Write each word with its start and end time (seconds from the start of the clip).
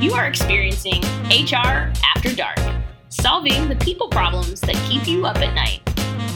You 0.00 0.12
are 0.12 0.28
experiencing 0.28 1.02
HR 1.24 1.92
After 2.14 2.32
Dark, 2.32 2.60
solving 3.08 3.68
the 3.68 3.74
people 3.74 4.08
problems 4.08 4.60
that 4.60 4.76
keep 4.88 5.08
you 5.08 5.26
up 5.26 5.38
at 5.38 5.52
night. 5.56 5.80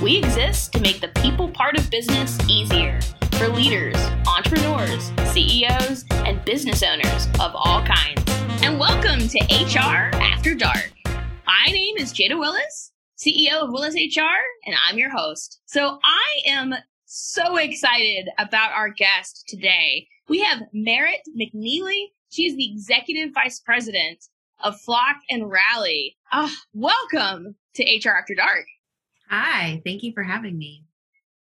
We 0.02 0.16
exist 0.16 0.72
to 0.72 0.80
make 0.80 1.00
the 1.00 1.12
people 1.22 1.48
part 1.48 1.78
of 1.78 1.88
business 1.88 2.36
easier 2.48 2.98
for 3.34 3.46
leaders, 3.46 3.94
entrepreneurs, 4.26 5.12
CEOs, 5.32 6.04
and 6.10 6.44
business 6.44 6.82
owners 6.82 7.28
of 7.38 7.52
all 7.54 7.84
kinds. 7.84 8.24
And 8.64 8.80
welcome 8.80 9.28
to 9.28 9.38
HR 9.38 10.10
After 10.16 10.56
Dark. 10.56 10.90
My 11.46 11.66
name 11.70 11.98
is 11.98 12.12
Jada 12.12 12.36
Willis, 12.36 12.90
CEO 13.16 13.62
of 13.62 13.70
Willis 13.70 13.94
HR, 13.94 14.42
and 14.66 14.74
I'm 14.88 14.98
your 14.98 15.10
host. 15.10 15.60
So 15.66 16.00
I 16.04 16.50
am 16.50 16.74
so 17.04 17.58
excited 17.58 18.28
about 18.40 18.72
our 18.72 18.88
guest 18.88 19.44
today. 19.46 20.08
We 20.28 20.40
have 20.40 20.62
Merritt 20.72 21.20
McNeely. 21.40 22.06
She 22.32 22.46
is 22.46 22.56
the 22.56 22.72
Executive 22.72 23.34
Vice 23.34 23.60
President 23.60 24.24
of 24.64 24.80
Flock 24.80 25.16
and 25.28 25.50
Rally. 25.50 26.16
Ah, 26.32 26.50
welcome 26.72 27.56
to 27.74 27.82
HR 27.84 28.16
After 28.16 28.34
Dark. 28.34 28.64
Hi, 29.28 29.82
thank 29.84 30.02
you 30.02 30.14
for 30.14 30.22
having 30.22 30.56
me. 30.56 30.82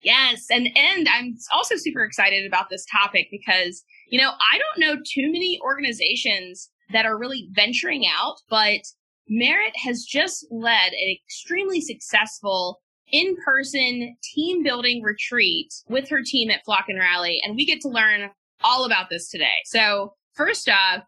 Yes, 0.00 0.46
and 0.50 0.66
and 0.74 1.06
I'm 1.06 1.36
also 1.52 1.74
super 1.76 2.04
excited 2.04 2.46
about 2.46 2.70
this 2.70 2.86
topic 2.90 3.28
because 3.30 3.84
you 4.08 4.18
know 4.18 4.30
I 4.30 4.56
don't 4.56 4.78
know 4.78 5.02
too 5.04 5.30
many 5.30 5.60
organizations 5.62 6.70
that 6.94 7.04
are 7.04 7.18
really 7.18 7.50
venturing 7.52 8.06
out, 8.06 8.36
but 8.48 8.80
Merritt 9.28 9.76
has 9.84 10.04
just 10.04 10.46
led 10.50 10.94
an 10.94 11.14
extremely 11.22 11.82
successful 11.82 12.80
in-person 13.12 14.16
team 14.22 14.62
building 14.62 15.02
retreat 15.02 15.68
with 15.90 16.08
her 16.08 16.22
team 16.24 16.50
at 16.50 16.64
Flock 16.64 16.86
and 16.88 16.98
Rally, 16.98 17.42
and 17.44 17.56
we 17.56 17.66
get 17.66 17.82
to 17.82 17.88
learn 17.90 18.30
all 18.64 18.86
about 18.86 19.10
this 19.10 19.28
today. 19.28 19.58
So 19.66 20.14
first 20.38 20.68
off, 20.70 21.02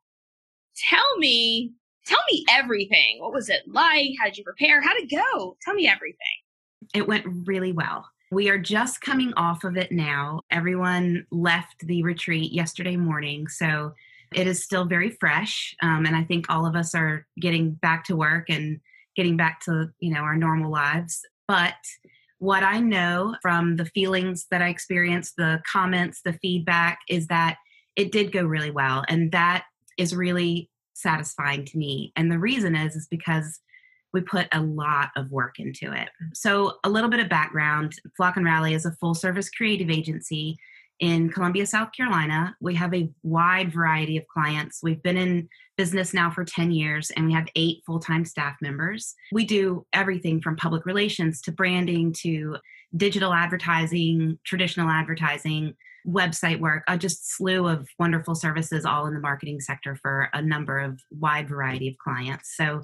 tell 0.77 1.17
me, 1.19 1.73
tell 2.05 2.20
me 2.31 2.45
everything. 2.50 3.19
What 3.20 3.33
was 3.33 3.48
it 3.48 3.62
like? 3.67 4.11
How 4.20 4.27
did 4.27 4.36
you 4.36 4.45
prepare? 4.45 4.83
How 4.83 4.92
did 4.92 5.11
it 5.11 5.17
go? 5.17 5.56
Tell 5.62 5.73
me 5.73 5.89
everything. 5.89 6.19
It 6.92 7.09
went 7.09 7.25
really 7.47 7.73
well. 7.73 8.06
We 8.33 8.51
are 8.51 8.58
just 8.58 9.01
coming 9.01 9.33
off 9.36 9.64
of 9.64 9.77
it 9.77 9.91
now. 9.91 10.41
Everyone 10.51 11.27
left 11.31 11.86
the 11.86 12.03
retreat 12.03 12.53
yesterday 12.53 12.97
morning, 12.97 13.48
so 13.48 13.92
it 14.34 14.47
is 14.47 14.62
still 14.62 14.84
very 14.84 15.11
fresh. 15.11 15.75
Um, 15.83 16.06
and 16.06 16.14
I 16.14 16.25
think 16.25 16.47
all 16.48 16.67
of 16.67 16.77
us 16.77 16.95
are 16.95 17.27
getting 17.41 17.73
back 17.73 18.05
to 18.05 18.17
work 18.17 18.48
and 18.48 18.81
getting 19.17 19.36
back 19.36 19.61
to 19.62 19.91
you 19.98 20.12
know 20.12 20.20
our 20.20 20.36
normal 20.36 20.70
lives. 20.70 21.20
But 21.48 21.75
what 22.39 22.62
I 22.62 22.78
know 22.78 23.36
from 23.42 23.77
the 23.77 23.84
feelings 23.86 24.47
that 24.51 24.62
I 24.62 24.69
experienced, 24.69 25.34
the 25.36 25.61
comments, 25.70 26.20
the 26.25 26.33
feedback 26.34 27.01
is 27.08 27.27
that 27.27 27.56
it 27.96 28.12
did 28.12 28.33
go 28.33 28.44
really 28.44 28.70
well. 28.70 29.05
And 29.08 29.33
that 29.33 29.64
is 29.98 30.14
really 30.14 30.70
satisfying 30.94 31.64
to 31.66 31.78
me. 31.78 32.12
And 32.16 32.30
the 32.30 32.38
reason 32.38 32.74
is, 32.74 32.94
is 32.96 33.06
because 33.08 33.60
we 34.12 34.20
put 34.20 34.48
a 34.52 34.60
lot 34.60 35.10
of 35.16 35.30
work 35.30 35.58
into 35.58 35.92
it. 35.92 36.08
So, 36.34 36.78
a 36.84 36.91
little 36.91 37.11
bit 37.11 37.20
of 37.20 37.28
background 37.28 37.94
Flock 38.16 38.36
and 38.36 38.44
Rally 38.44 38.74
is 38.74 38.84
a 38.84 38.92
full 38.92 39.14
service 39.14 39.48
creative 39.48 39.91
agency 39.91 40.58
in 40.98 41.30
Columbia, 41.30 41.66
South 41.66 41.91
Carolina. 41.96 42.55
We 42.61 42.74
have 42.74 42.92
a 42.94 43.11
wide 43.22 43.72
variety 43.72 44.18
of 44.18 44.27
clients. 44.28 44.80
We've 44.83 45.02
been 45.02 45.16
in 45.16 45.48
business 45.77 46.12
now 46.12 46.30
for 46.30 46.44
10 46.44 46.72
years 46.72 47.11
and 47.11 47.27
we 47.27 47.33
have 47.33 47.48
eight 47.56 47.83
full 47.86 48.00
time 48.00 48.24
staff 48.24 48.56
members. 48.61 49.14
We 49.33 49.46
do 49.46 49.86
everything 49.94 50.42
from 50.42 50.56
public 50.56 50.84
relations 50.84 51.41
to 51.42 51.52
branding 51.52 52.12
to 52.20 52.58
digital 52.96 53.33
advertising, 53.33 54.38
traditional 54.44 54.91
advertising, 54.91 55.74
website 56.06 56.61
work, 56.61 56.83
a 56.89 56.97
just 56.97 57.37
slew 57.37 57.67
of 57.67 57.89
wonderful 57.98 58.34
services 58.34 58.84
all 58.84 59.06
in 59.06 59.15
the 59.15 59.20
marketing 59.20 59.61
sector 59.61 59.97
for 59.97 60.29
a 60.33 60.42
number 60.42 60.79
of 60.79 61.01
wide 61.11 61.48
variety 61.48 61.89
of 61.89 61.98
clients. 61.98 62.57
So, 62.57 62.83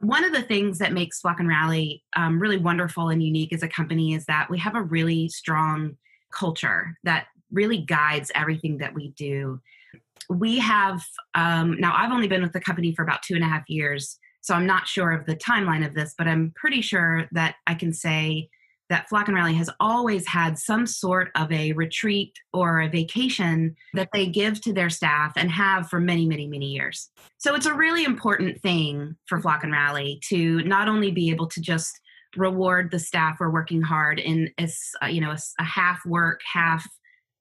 one 0.00 0.24
of 0.24 0.32
the 0.32 0.42
things 0.42 0.78
that 0.78 0.92
makes 0.92 1.20
Flock 1.20 1.38
and 1.38 1.48
Rally 1.48 2.02
um, 2.16 2.40
really 2.40 2.56
wonderful 2.56 3.08
and 3.08 3.22
unique 3.22 3.52
as 3.52 3.62
a 3.62 3.68
company 3.68 4.14
is 4.14 4.24
that 4.26 4.50
we 4.50 4.58
have 4.58 4.74
a 4.74 4.82
really 4.82 5.28
strong 5.28 5.96
culture 6.32 6.96
that 7.04 7.26
really 7.52 7.78
guides 7.78 8.32
everything 8.34 8.78
that 8.78 8.94
we 8.94 9.10
do. 9.10 9.60
We 10.28 10.58
have, 10.58 11.04
um, 11.36 11.78
now 11.78 11.94
I've 11.94 12.10
only 12.10 12.26
been 12.26 12.42
with 12.42 12.52
the 12.52 12.60
company 12.60 12.92
for 12.96 13.02
about 13.04 13.22
two 13.22 13.36
and 13.36 13.44
a 13.44 13.46
half 13.46 13.68
years, 13.68 14.18
so 14.40 14.54
I'm 14.54 14.66
not 14.66 14.88
sure 14.88 15.12
of 15.12 15.24
the 15.24 15.36
timeline 15.36 15.86
of 15.86 15.94
this, 15.94 16.14
but 16.18 16.26
I'm 16.26 16.52
pretty 16.56 16.80
sure 16.80 17.28
that 17.30 17.54
I 17.68 17.74
can 17.74 17.92
say 17.92 18.48
that 18.92 19.08
Flock 19.08 19.26
and 19.26 19.34
Rally 19.34 19.54
has 19.54 19.70
always 19.80 20.28
had 20.28 20.58
some 20.58 20.86
sort 20.86 21.30
of 21.34 21.50
a 21.50 21.72
retreat 21.72 22.34
or 22.52 22.82
a 22.82 22.90
vacation 22.90 23.74
that 23.94 24.10
they 24.12 24.26
give 24.26 24.60
to 24.60 24.72
their 24.74 24.90
staff 24.90 25.32
and 25.34 25.50
have 25.50 25.88
for 25.88 25.98
many, 25.98 26.26
many, 26.26 26.46
many 26.46 26.66
years. 26.66 27.08
So 27.38 27.54
it's 27.54 27.64
a 27.64 27.72
really 27.72 28.04
important 28.04 28.60
thing 28.60 29.16
for 29.24 29.40
Flock 29.40 29.64
and 29.64 29.72
Rally 29.72 30.20
to 30.28 30.62
not 30.64 30.88
only 30.88 31.10
be 31.10 31.30
able 31.30 31.46
to 31.48 31.60
just 31.62 31.98
reward 32.36 32.90
the 32.90 32.98
staff 32.98 33.38
for 33.38 33.50
working 33.50 33.80
hard 33.80 34.18
in 34.18 34.50
a, 34.60 34.68
uh, 35.02 35.06
you 35.06 35.22
know 35.22 35.34
a, 35.58 35.64
half 35.64 36.04
work, 36.04 36.42
half 36.52 36.86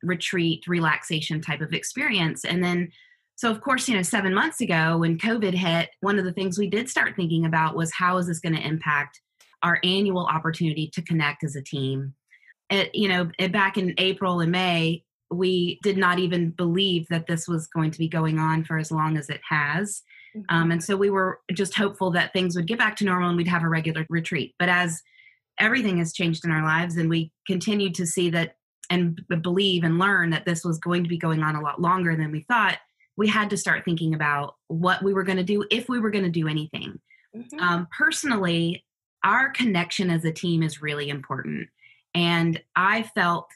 retreat 0.03 0.63
relaxation 0.67 1.41
type 1.41 1.59
of 1.59 1.73
experience 1.73 2.43
and 2.43 2.63
then 2.63 2.89
so 3.35 3.51
of 3.51 3.61
course 3.61 3.87
you 3.87 3.95
know 3.95 4.01
7 4.01 4.33
months 4.33 4.59
ago 4.59 4.97
when 4.97 5.15
covid 5.15 5.53
hit 5.53 5.89
one 5.99 6.17
of 6.17 6.25
the 6.25 6.33
things 6.33 6.57
we 6.57 6.67
did 6.67 6.89
start 6.89 7.15
thinking 7.15 7.45
about 7.45 7.75
was 7.75 7.93
how 7.93 8.17
is 8.17 8.25
this 8.25 8.39
going 8.39 8.55
to 8.55 8.67
impact 8.67 9.21
our 9.63 9.79
annual 9.83 10.25
opportunity 10.25 10.89
to 10.93 11.01
connect 11.01 11.43
as 11.43 11.55
a 11.55 11.61
team 11.61 12.13
it, 12.69 12.93
you 12.93 13.07
know 13.07 13.29
it, 13.39 13.51
back 13.51 13.77
in 13.77 13.93
april 13.97 14.39
and 14.39 14.51
may 14.51 15.03
we 15.29 15.79
did 15.81 15.97
not 15.97 16.19
even 16.19 16.49
believe 16.51 17.07
that 17.07 17.25
this 17.27 17.47
was 17.47 17.67
going 17.67 17.89
to 17.89 17.97
be 17.97 18.07
going 18.07 18.37
on 18.37 18.63
for 18.65 18.77
as 18.77 18.91
long 18.91 19.17
as 19.17 19.29
it 19.29 19.41
has 19.47 20.01
mm-hmm. 20.35 20.55
um, 20.55 20.71
and 20.71 20.83
so 20.83 20.95
we 20.95 21.09
were 21.09 21.39
just 21.53 21.75
hopeful 21.75 22.11
that 22.11 22.33
things 22.33 22.55
would 22.55 22.67
get 22.67 22.79
back 22.79 22.95
to 22.95 23.05
normal 23.05 23.29
and 23.29 23.37
we'd 23.37 23.47
have 23.47 23.63
a 23.63 23.69
regular 23.69 24.05
retreat 24.09 24.53
but 24.59 24.69
as 24.69 25.01
everything 25.59 25.97
has 25.97 26.13
changed 26.13 26.43
in 26.45 26.51
our 26.51 26.63
lives 26.63 26.97
and 26.97 27.09
we 27.09 27.31
continue 27.45 27.91
to 27.91 28.05
see 28.05 28.29
that 28.29 28.55
and 28.91 29.21
believe 29.41 29.83
and 29.83 29.97
learn 29.97 30.29
that 30.31 30.45
this 30.45 30.65
was 30.65 30.77
going 30.77 31.01
to 31.03 31.09
be 31.09 31.17
going 31.17 31.41
on 31.41 31.55
a 31.55 31.61
lot 31.61 31.81
longer 31.81 32.15
than 32.15 32.31
we 32.31 32.41
thought, 32.41 32.77
we 33.15 33.27
had 33.27 33.49
to 33.49 33.57
start 33.57 33.85
thinking 33.85 34.13
about 34.13 34.55
what 34.67 35.01
we 35.01 35.13
were 35.13 35.23
going 35.23 35.37
to 35.37 35.43
do 35.43 35.63
if 35.71 35.87
we 35.87 35.99
were 35.99 36.11
going 36.11 36.25
to 36.25 36.29
do 36.29 36.47
anything. 36.47 36.99
Mm-hmm. 37.35 37.59
Um, 37.59 37.87
personally, 37.97 38.83
our 39.23 39.49
connection 39.49 40.09
as 40.09 40.25
a 40.25 40.31
team 40.31 40.63
is 40.63 40.81
really 40.81 41.09
important. 41.09 41.69
And 42.13 42.61
I 42.75 43.03
felt 43.03 43.47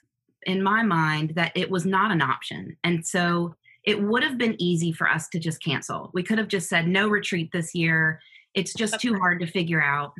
in 0.44 0.62
my 0.62 0.84
mind 0.84 1.32
that 1.36 1.52
it 1.56 1.70
was 1.70 1.86
not 1.86 2.12
an 2.12 2.22
option. 2.22 2.78
And 2.84 3.06
so 3.06 3.56
it 3.84 4.02
would 4.02 4.24
have 4.24 4.38
been 4.38 4.56
easy 4.60 4.92
for 4.92 5.10
us 5.10 5.28
to 5.30 5.40
just 5.40 5.64
cancel. 5.64 6.12
We 6.14 6.24
could 6.24 6.38
have 6.38 6.48
just 6.48 6.70
said, 6.70 6.88
no 6.88 7.08
retreat 7.08 7.50
this 7.52 7.76
year. 7.76 8.20
It's 8.54 8.74
just 8.74 9.00
too 9.00 9.16
hard 9.16 9.40
to 9.42 9.48
figure 9.48 9.84
out. 9.84 10.14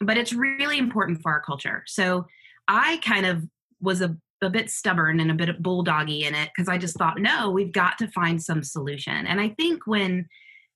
But 0.00 0.16
it's 0.16 0.32
really 0.32 0.78
important 0.78 1.20
for 1.22 1.30
our 1.32 1.40
culture. 1.40 1.84
So 1.86 2.26
I 2.68 3.00
kind 3.04 3.26
of 3.26 3.44
was 3.80 4.00
a 4.00 4.16
a 4.42 4.50
bit 4.50 4.70
stubborn 4.70 5.20
and 5.20 5.30
a 5.30 5.34
bit 5.34 5.62
bulldoggy 5.62 6.22
in 6.22 6.34
it 6.34 6.50
because 6.54 6.68
I 6.68 6.76
just 6.76 6.98
thought, 6.98 7.20
no, 7.20 7.50
we've 7.50 7.72
got 7.72 7.96
to 7.98 8.08
find 8.08 8.42
some 8.42 8.62
solution. 8.62 9.26
And 9.26 9.40
I 9.40 9.50
think 9.50 9.86
when 9.86 10.26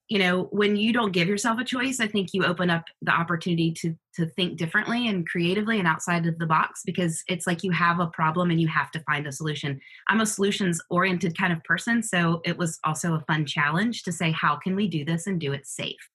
you 0.09 0.19
know 0.19 0.45
when 0.53 0.77
you 0.77 0.93
don't 0.93 1.13
give 1.13 1.29
yourself 1.29 1.59
a 1.59 1.65
choice 1.65 2.01
i 2.01 2.07
think 2.07 2.31
you 2.33 2.45
open 2.45 2.71
up 2.71 2.85
the 3.03 3.11
opportunity 3.11 3.73
to 3.73 3.95
to 4.15 4.27
think 4.27 4.57
differently 4.57 5.09
and 5.09 5.29
creatively 5.29 5.79
and 5.79 5.89
outside 5.89 6.27
of 6.27 6.39
the 6.39 6.47
box 6.47 6.83
because 6.85 7.23
it's 7.29 7.47
like 7.47 7.63
you 7.63 7.71
have 7.71 8.01
a 8.01 8.07
problem 8.09 8.51
and 8.51 8.61
you 8.61 8.69
have 8.69 8.91
to 8.91 9.01
find 9.01 9.27
a 9.27 9.33
solution 9.33 9.81
i'm 10.09 10.21
a 10.21 10.27
solutions 10.27 10.81
oriented 10.91 11.37
kind 11.37 11.53
of 11.53 11.63
person 11.65 12.03
so 12.03 12.41
it 12.45 12.57
was 12.57 12.79
also 12.85 13.15
a 13.15 13.25
fun 13.27 13.45
challenge 13.45 14.03
to 14.03 14.13
say 14.13 14.31
how 14.31 14.57
can 14.57 14.77
we 14.77 14.89
do 14.89 15.05
this 15.05 15.27
and 15.27 15.41
do 15.41 15.53
it 15.53 15.67
safe 15.67 16.09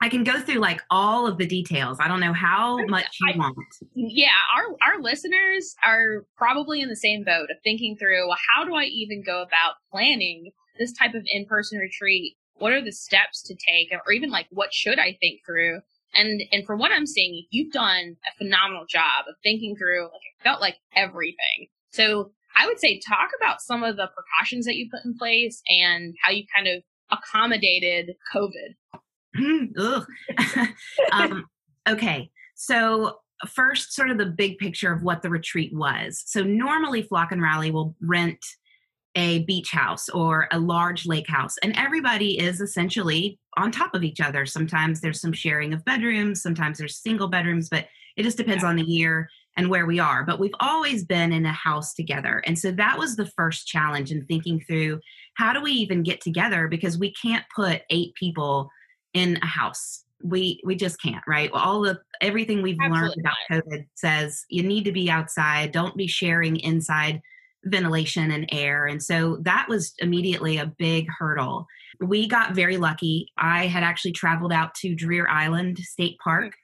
I 0.00 0.08
can 0.08 0.24
go 0.24 0.40
through 0.40 0.56
like 0.56 0.82
all 0.90 1.28
of 1.28 1.38
the 1.38 1.46
details. 1.46 1.98
I 2.00 2.08
don't 2.08 2.18
know 2.18 2.32
how 2.32 2.84
much 2.86 3.06
you 3.20 3.34
I, 3.34 3.36
want. 3.36 3.56
Yeah, 3.94 4.34
our 4.56 4.64
our 4.84 5.00
listeners 5.00 5.76
are 5.86 6.26
probably 6.36 6.80
in 6.80 6.88
the 6.88 6.96
same 6.96 7.22
boat 7.22 7.50
of 7.52 7.56
thinking 7.62 7.96
through 7.96 8.26
well, 8.26 8.36
how 8.52 8.64
do 8.64 8.74
I 8.74 8.86
even 8.86 9.22
go 9.24 9.42
about 9.42 9.74
planning 9.92 10.50
this 10.76 10.92
type 10.92 11.14
of 11.14 11.22
in-person 11.26 11.78
retreat? 11.78 12.34
What 12.58 12.72
are 12.72 12.84
the 12.84 12.92
steps 12.92 13.42
to 13.42 13.54
take 13.54 13.88
or 13.92 14.12
even 14.12 14.30
like 14.30 14.46
what 14.50 14.72
should 14.72 14.98
I 14.98 15.16
think 15.20 15.40
through? 15.44 15.80
And 16.14 16.42
and 16.52 16.66
from 16.66 16.78
what 16.78 16.92
I'm 16.92 17.06
seeing, 17.06 17.44
you've 17.50 17.72
done 17.72 18.16
a 18.26 18.38
phenomenal 18.38 18.84
job 18.88 19.26
of 19.28 19.34
thinking 19.42 19.76
through 19.76 20.04
like 20.04 20.12
it 20.14 20.44
felt 20.44 20.60
like 20.60 20.76
everything. 20.94 21.68
So 21.90 22.32
I 22.56 22.66
would 22.66 22.78
say 22.78 23.00
talk 23.00 23.30
about 23.40 23.60
some 23.62 23.82
of 23.82 23.96
the 23.96 24.08
precautions 24.14 24.66
that 24.66 24.76
you 24.76 24.88
put 24.90 25.04
in 25.04 25.16
place 25.16 25.62
and 25.68 26.14
how 26.22 26.30
you 26.30 26.44
kind 26.54 26.68
of 26.68 26.82
accommodated 27.10 28.14
COVID. 28.34 28.74
um, 31.12 31.46
okay, 31.88 32.30
so 32.54 33.18
first, 33.46 33.92
sort 33.92 34.10
of 34.10 34.18
the 34.18 34.26
big 34.26 34.58
picture 34.58 34.92
of 34.92 35.02
what 35.02 35.22
the 35.22 35.30
retreat 35.30 35.72
was. 35.74 36.22
So 36.26 36.42
normally, 36.42 37.02
Flock 37.02 37.32
and 37.32 37.42
Rally 37.42 37.70
will 37.70 37.96
rent 38.00 38.44
a 39.14 39.44
beach 39.44 39.70
house 39.70 40.08
or 40.08 40.48
a 40.52 40.58
large 40.58 41.06
lake 41.06 41.28
house, 41.28 41.56
and 41.62 41.76
everybody 41.76 42.38
is 42.38 42.60
essentially 42.60 43.38
on 43.56 43.70
top 43.70 43.94
of 43.94 44.02
each 44.02 44.20
other. 44.20 44.46
Sometimes 44.46 45.00
there's 45.00 45.20
some 45.20 45.32
sharing 45.32 45.74
of 45.74 45.84
bedrooms, 45.84 46.42
sometimes 46.42 46.78
there's 46.78 46.96
single 46.96 47.28
bedrooms, 47.28 47.68
but 47.68 47.86
it 48.16 48.22
just 48.22 48.36
depends 48.36 48.64
on 48.64 48.76
the 48.76 48.82
year. 48.82 49.28
and 49.56 49.68
where 49.68 49.86
we 49.86 49.98
are, 49.98 50.24
but 50.24 50.40
we've 50.40 50.54
always 50.60 51.04
been 51.04 51.32
in 51.32 51.44
a 51.44 51.52
house 51.52 51.94
together. 51.94 52.42
And 52.46 52.58
so 52.58 52.72
that 52.72 52.98
was 52.98 53.16
the 53.16 53.26
first 53.26 53.66
challenge 53.66 54.10
in 54.10 54.24
thinking 54.26 54.60
through 54.66 55.00
how 55.34 55.52
do 55.52 55.60
we 55.62 55.72
even 55.72 56.02
get 56.02 56.20
together 56.20 56.68
because 56.68 56.98
we 56.98 57.12
can't 57.12 57.44
put 57.54 57.82
eight 57.90 58.14
people 58.14 58.70
in 59.12 59.38
a 59.42 59.46
house. 59.46 60.04
We 60.24 60.60
we 60.64 60.76
just 60.76 61.02
can't, 61.02 61.24
right? 61.26 61.50
All 61.52 61.82
the 61.82 62.00
everything 62.20 62.62
we've 62.62 62.78
Absolutely 62.80 63.08
learned 63.08 63.20
about 63.20 63.36
COVID 63.50 63.86
says 63.94 64.44
you 64.48 64.62
need 64.62 64.84
to 64.84 64.92
be 64.92 65.10
outside, 65.10 65.72
don't 65.72 65.96
be 65.96 66.06
sharing 66.06 66.56
inside 66.60 67.20
ventilation 67.64 68.30
and 68.30 68.48
air. 68.50 68.86
And 68.86 69.02
so 69.02 69.38
that 69.42 69.66
was 69.68 69.94
immediately 69.98 70.58
a 70.58 70.66
big 70.66 71.06
hurdle. 71.18 71.66
We 72.00 72.26
got 72.26 72.54
very 72.54 72.76
lucky. 72.76 73.28
I 73.38 73.66
had 73.66 73.82
actually 73.82 74.12
traveled 74.12 74.52
out 74.52 74.74
to 74.76 74.96
Dreher 74.96 75.28
Island 75.28 75.78
State 75.78 76.18
Park 76.22 76.54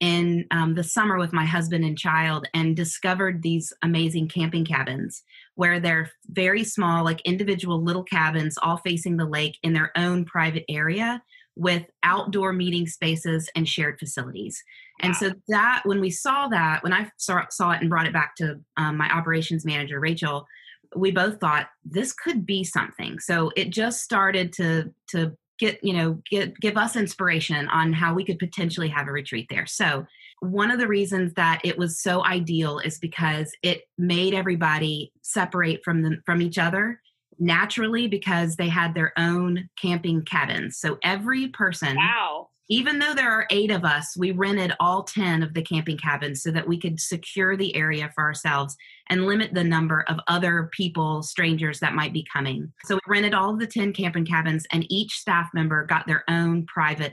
in 0.00 0.46
um, 0.50 0.74
the 0.74 0.82
summer 0.82 1.16
with 1.16 1.32
my 1.32 1.44
husband 1.44 1.84
and 1.84 1.96
child 1.96 2.48
and 2.52 2.76
discovered 2.76 3.40
these 3.40 3.72
amazing 3.82 4.28
camping 4.28 4.64
cabins 4.64 5.22
where 5.54 5.78
they're 5.78 6.10
very 6.26 6.64
small, 6.64 7.04
like 7.04 7.20
individual 7.22 7.82
little 7.82 8.02
cabins, 8.02 8.58
all 8.60 8.78
facing 8.78 9.16
the 9.16 9.24
lake 9.24 9.58
in 9.62 9.72
their 9.72 9.92
own 9.96 10.24
private 10.24 10.64
area 10.68 11.22
with 11.56 11.84
outdoor 12.02 12.52
meeting 12.52 12.86
spaces 12.86 13.50
and 13.54 13.68
shared 13.68 13.98
facilities. 13.98 14.62
Wow. 15.02 15.08
And 15.08 15.16
so 15.16 15.32
that 15.48 15.82
when 15.84 16.00
we 16.00 16.10
saw 16.10 16.48
that, 16.48 16.82
when 16.82 16.92
I 16.92 17.10
saw, 17.18 17.42
saw 17.50 17.72
it 17.72 17.80
and 17.80 17.90
brought 17.90 18.06
it 18.06 18.12
back 18.12 18.34
to 18.36 18.60
um, 18.76 18.96
my 18.96 19.10
operations 19.10 19.64
manager, 19.64 20.00
Rachel, 20.00 20.46
we 20.94 21.10
both 21.10 21.40
thought 21.40 21.68
this 21.84 22.12
could 22.12 22.46
be 22.46 22.64
something. 22.64 23.18
So 23.18 23.50
it 23.56 23.70
just 23.70 24.02
started 24.02 24.52
to 24.54 24.92
to 25.08 25.36
get 25.58 25.82
you 25.82 25.92
know 25.92 26.20
get 26.28 26.58
give 26.60 26.76
us 26.76 26.96
inspiration 26.96 27.68
on 27.68 27.92
how 27.92 28.14
we 28.14 28.24
could 28.24 28.38
potentially 28.38 28.88
have 28.88 29.06
a 29.06 29.12
retreat 29.12 29.46
there 29.48 29.66
so 29.66 30.04
one 30.40 30.72
of 30.72 30.80
the 30.80 30.88
reasons 30.88 31.32
that 31.34 31.60
it 31.62 31.78
was 31.78 32.00
so 32.00 32.24
ideal 32.24 32.80
is 32.80 32.98
because 32.98 33.52
it 33.62 33.82
made 33.96 34.34
everybody 34.34 35.12
separate 35.22 35.80
from 35.84 36.02
them 36.02 36.20
from 36.26 36.42
each 36.42 36.58
other 36.58 37.00
naturally 37.38 38.06
because 38.06 38.56
they 38.56 38.68
had 38.68 38.94
their 38.94 39.12
own 39.16 39.68
camping 39.80 40.22
cabins 40.22 40.78
so 40.78 40.98
every 41.02 41.48
person 41.48 41.96
wow 41.96 42.48
even 42.72 42.98
though 42.98 43.12
there 43.12 43.30
are 43.30 43.46
eight 43.50 43.70
of 43.70 43.84
us, 43.84 44.16
we 44.16 44.30
rented 44.30 44.72
all 44.80 45.02
10 45.02 45.42
of 45.42 45.52
the 45.52 45.60
camping 45.60 45.98
cabins 45.98 46.42
so 46.42 46.50
that 46.52 46.66
we 46.66 46.78
could 46.78 46.98
secure 46.98 47.54
the 47.54 47.76
area 47.76 48.10
for 48.14 48.24
ourselves 48.24 48.76
and 49.10 49.26
limit 49.26 49.52
the 49.52 49.62
number 49.62 50.06
of 50.08 50.18
other 50.26 50.70
people, 50.72 51.22
strangers 51.22 51.80
that 51.80 51.94
might 51.94 52.14
be 52.14 52.26
coming. 52.32 52.72
So 52.86 52.94
we 52.94 53.00
rented 53.06 53.34
all 53.34 53.52
of 53.52 53.58
the 53.58 53.66
10 53.66 53.92
camping 53.92 54.24
cabins, 54.24 54.64
and 54.72 54.90
each 54.90 55.12
staff 55.12 55.50
member 55.52 55.84
got 55.84 56.06
their 56.06 56.24
own 56.28 56.64
private 56.64 57.12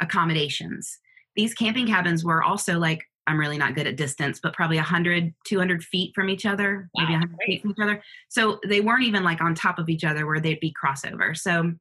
accommodations. 0.00 0.98
These 1.36 1.54
camping 1.54 1.86
cabins 1.86 2.24
were 2.24 2.42
also 2.42 2.78
like, 2.78 3.04
I'm 3.26 3.38
really 3.38 3.58
not 3.58 3.74
good 3.74 3.86
at 3.86 3.96
distance, 3.96 4.38
but 4.42 4.52
probably 4.52 4.76
100, 4.76 5.34
200 5.44 5.84
feet 5.84 6.12
from 6.14 6.28
each 6.28 6.46
other, 6.46 6.88
wow, 6.94 7.02
maybe 7.02 7.12
100 7.12 7.36
great. 7.36 7.46
feet 7.46 7.62
from 7.62 7.70
each 7.72 7.80
other. 7.80 8.02
So 8.28 8.60
they 8.66 8.80
weren't 8.80 9.02
even 9.02 9.24
like 9.24 9.40
on 9.40 9.54
top 9.54 9.78
of 9.78 9.88
each 9.88 10.04
other 10.04 10.26
where 10.26 10.40
they'd 10.40 10.60
be 10.60 10.74
crossover. 10.82 11.36
So 11.36 11.72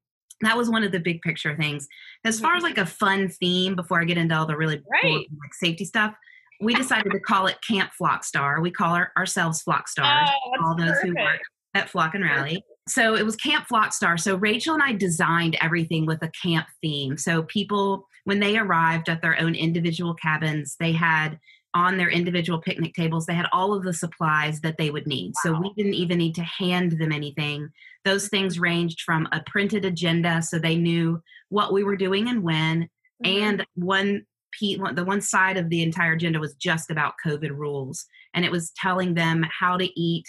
that 0.41 0.57
was 0.57 0.69
one 0.69 0.83
of 0.83 0.91
the 0.91 0.99
big 0.99 1.21
picture 1.21 1.55
things. 1.55 1.87
As 2.23 2.39
far 2.39 2.55
as 2.55 2.63
like 2.63 2.77
a 2.77 2.85
fun 2.85 3.29
theme, 3.29 3.75
before 3.75 4.01
I 4.01 4.05
get 4.05 4.17
into 4.17 4.35
all 4.35 4.45
the 4.45 4.57
really 4.57 4.81
right. 4.91 5.01
cool, 5.01 5.13
like, 5.13 5.53
safety 5.53 5.85
stuff, 5.85 6.13
we 6.61 6.73
decided 6.75 7.11
to 7.11 7.19
call 7.19 7.47
it 7.47 7.57
Camp 7.67 7.91
Flock 7.93 8.23
Star. 8.23 8.61
We 8.61 8.71
call 8.71 8.93
our, 8.93 9.11
ourselves 9.17 9.61
Flock 9.61 9.87
Stars, 9.87 10.29
oh, 10.31 10.63
all 10.63 10.75
those 10.75 10.89
perfect. 10.89 11.07
who 11.07 11.23
work 11.23 11.41
at 11.73 11.89
Flock 11.89 12.15
and 12.15 12.23
Rally. 12.23 12.63
So 12.87 13.15
it 13.15 13.25
was 13.25 13.35
Camp 13.35 13.67
Flock 13.67 13.93
Star. 13.93 14.17
So 14.17 14.35
Rachel 14.35 14.75
and 14.75 14.83
I 14.83 14.93
designed 14.93 15.57
everything 15.61 16.05
with 16.05 16.21
a 16.21 16.31
camp 16.41 16.67
theme. 16.81 17.17
So 17.17 17.43
people, 17.43 18.07
when 18.25 18.39
they 18.39 18.57
arrived 18.57 19.09
at 19.09 19.21
their 19.21 19.39
own 19.39 19.55
individual 19.55 20.13
cabins, 20.13 20.75
they 20.79 20.91
had 20.91 21.39
on 21.73 21.97
their 21.97 22.09
individual 22.09 22.61
picnic 22.61 22.93
tables, 22.93 23.25
they 23.25 23.33
had 23.33 23.47
all 23.51 23.73
of 23.73 23.83
the 23.83 23.93
supplies 23.93 24.61
that 24.61 24.77
they 24.77 24.91
would 24.91 25.07
need. 25.07 25.33
Wow. 25.43 25.53
So 25.53 25.61
we 25.61 25.73
didn't 25.73 25.95
even 25.95 26.17
need 26.19 26.35
to 26.35 26.43
hand 26.43 26.93
them 26.93 27.11
anything. 27.11 27.69
Those 28.05 28.29
things 28.29 28.59
ranged 28.59 29.01
from 29.01 29.27
a 29.31 29.43
printed 29.45 29.83
agenda 29.83 30.41
so 30.41 30.57
they 30.57 30.77
knew 30.77 31.21
what 31.49 31.73
we 31.73 31.83
were 31.83 31.97
doing 31.97 32.29
and 32.29 32.43
when, 32.43 32.83
mm-hmm. 33.23 33.43
and 33.43 33.67
one 33.75 34.25
the 34.61 35.03
one 35.05 35.19
side 35.19 35.57
of 35.57 35.69
the 35.69 35.83
entire 35.83 36.13
agenda 36.13 36.39
was 36.39 36.53
just 36.55 36.89
about 36.89 37.15
COVID 37.25 37.49
rules, 37.49 38.05
and 38.33 38.45
it 38.45 38.51
was 38.51 38.71
telling 38.77 39.13
them 39.13 39.45
how 39.59 39.75
to 39.75 39.99
eat, 39.99 40.25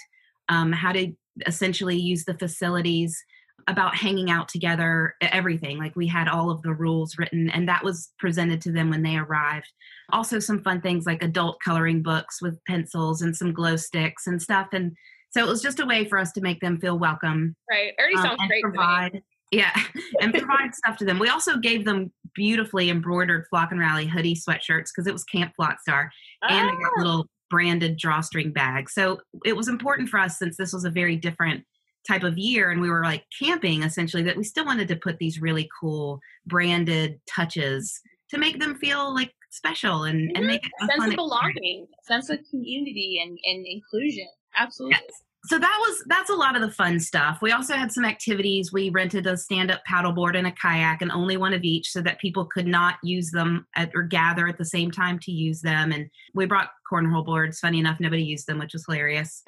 um, 0.49 0.73
how 0.73 0.91
to 0.91 1.13
essentially 1.45 1.97
use 1.97 2.25
the 2.25 2.37
facilities, 2.37 3.23
about 3.67 3.95
hanging 3.95 4.29
out 4.29 4.47
together, 4.47 5.15
everything. 5.21 5.77
Like 5.77 5.95
we 5.95 6.07
had 6.07 6.27
all 6.27 6.49
of 6.49 6.61
the 6.61 6.73
rules 6.73 7.17
written, 7.17 7.49
and 7.49 7.67
that 7.67 7.83
was 7.83 8.11
presented 8.17 8.61
to 8.61 8.71
them 8.71 8.89
when 8.89 9.03
they 9.03 9.17
arrived. 9.17 9.71
Also, 10.13 10.39
some 10.39 10.63
fun 10.63 10.81
things 10.81 11.05
like 11.05 11.21
adult 11.21 11.59
coloring 11.63 12.01
books 12.01 12.41
with 12.41 12.63
pencils 12.65 13.21
and 13.21 13.35
some 13.35 13.51
glow 13.51 13.75
sticks 13.75 14.25
and 14.27 14.41
stuff. 14.41 14.67
And 14.71 14.95
so 15.31 15.43
it 15.43 15.47
was 15.47 15.61
just 15.61 15.81
a 15.81 15.85
way 15.85 16.05
for 16.05 16.17
us 16.17 16.31
to 16.33 16.41
make 16.41 16.61
them 16.61 16.79
feel 16.79 16.97
welcome. 16.97 17.55
Right. 17.69 17.93
Already 17.99 18.15
um, 18.15 18.23
sounds 18.23 18.41
great. 18.47 18.63
Provide, 18.63 19.21
yeah, 19.51 19.75
and 20.21 20.33
provide 20.33 20.73
stuff 20.73 20.97
to 20.97 21.05
them. 21.05 21.19
We 21.19 21.29
also 21.29 21.57
gave 21.57 21.83
them 21.83 22.13
beautifully 22.33 22.89
embroidered 22.89 23.47
Flock 23.49 23.71
and 23.71 23.79
Rally 23.79 24.07
hoodie 24.07 24.35
sweatshirts 24.35 24.91
because 24.95 25.07
it 25.07 25.13
was 25.13 25.25
Camp 25.25 25.51
Flock 25.57 25.81
Star, 25.81 26.09
and 26.47 26.69
they 26.69 26.71
got 26.71 26.91
ah. 26.97 27.01
little 27.01 27.29
branded 27.49 27.97
drawstring 27.97 28.51
bags. 28.51 28.93
So 28.93 29.19
it 29.45 29.55
was 29.55 29.67
important 29.67 30.09
for 30.09 30.19
us 30.19 30.37
since 30.37 30.57
this 30.57 30.73
was 30.73 30.85
a 30.85 30.89
very 30.89 31.15
different 31.15 31.63
type 32.07 32.23
of 32.23 32.37
year 32.37 32.71
and 32.71 32.79
we 32.79 32.89
were 32.89 33.03
like 33.03 33.25
camping 33.37 33.83
essentially 33.83 34.23
that 34.23 34.37
we 34.37 34.43
still 34.43 34.65
wanted 34.65 34.87
to 34.87 34.95
put 34.95 35.17
these 35.17 35.41
really 35.41 35.67
cool 35.79 36.19
branded 36.45 37.19
touches 37.29 37.99
to 38.29 38.37
make 38.37 38.59
them 38.59 38.75
feel 38.75 39.13
like 39.13 39.33
special 39.49 40.03
and, 40.03 40.31
and 40.35 40.47
make 40.47 40.65
it 40.65 40.71
a 40.81 40.85
sense 40.85 41.09
of 41.09 41.15
belonging, 41.15 41.87
sense 42.03 42.29
of 42.29 42.39
community 42.49 43.21
and, 43.21 43.37
and 43.43 43.65
inclusion. 43.65 44.27
Absolutely. 44.57 44.99
Yes. 45.01 45.23
So 45.47 45.57
that 45.57 45.77
was 45.79 46.03
that's 46.07 46.29
a 46.29 46.35
lot 46.35 46.55
of 46.55 46.61
the 46.61 46.71
fun 46.71 46.99
stuff. 46.99 47.39
We 47.41 47.53
also 47.53 47.73
had 47.73 47.91
some 47.91 48.03
activities. 48.03 48.73
We 48.73 48.89
rented 48.89 49.27
a 49.27 49.37
stand-up 49.37 49.81
paddleboard 49.89 50.37
and 50.37 50.45
a 50.45 50.51
kayak, 50.51 51.01
and 51.01 51.09
only 51.11 51.37
one 51.37 51.53
of 51.53 51.63
each, 51.63 51.89
so 51.89 52.01
that 52.01 52.19
people 52.19 52.45
could 52.45 52.67
not 52.67 52.95
use 53.01 53.31
them 53.31 53.65
at, 53.75 53.91
or 53.95 54.03
gather 54.03 54.47
at 54.47 54.57
the 54.57 54.65
same 54.65 54.91
time 54.91 55.19
to 55.19 55.31
use 55.31 55.61
them. 55.61 55.93
And 55.93 56.09
we 56.33 56.45
brought 56.45 56.71
cornhole 56.91 57.25
boards. 57.25 57.59
Funny 57.59 57.79
enough, 57.79 57.99
nobody 57.99 58.23
used 58.23 58.45
them, 58.47 58.59
which 58.59 58.73
was 58.73 58.85
hilarious. 58.85 59.43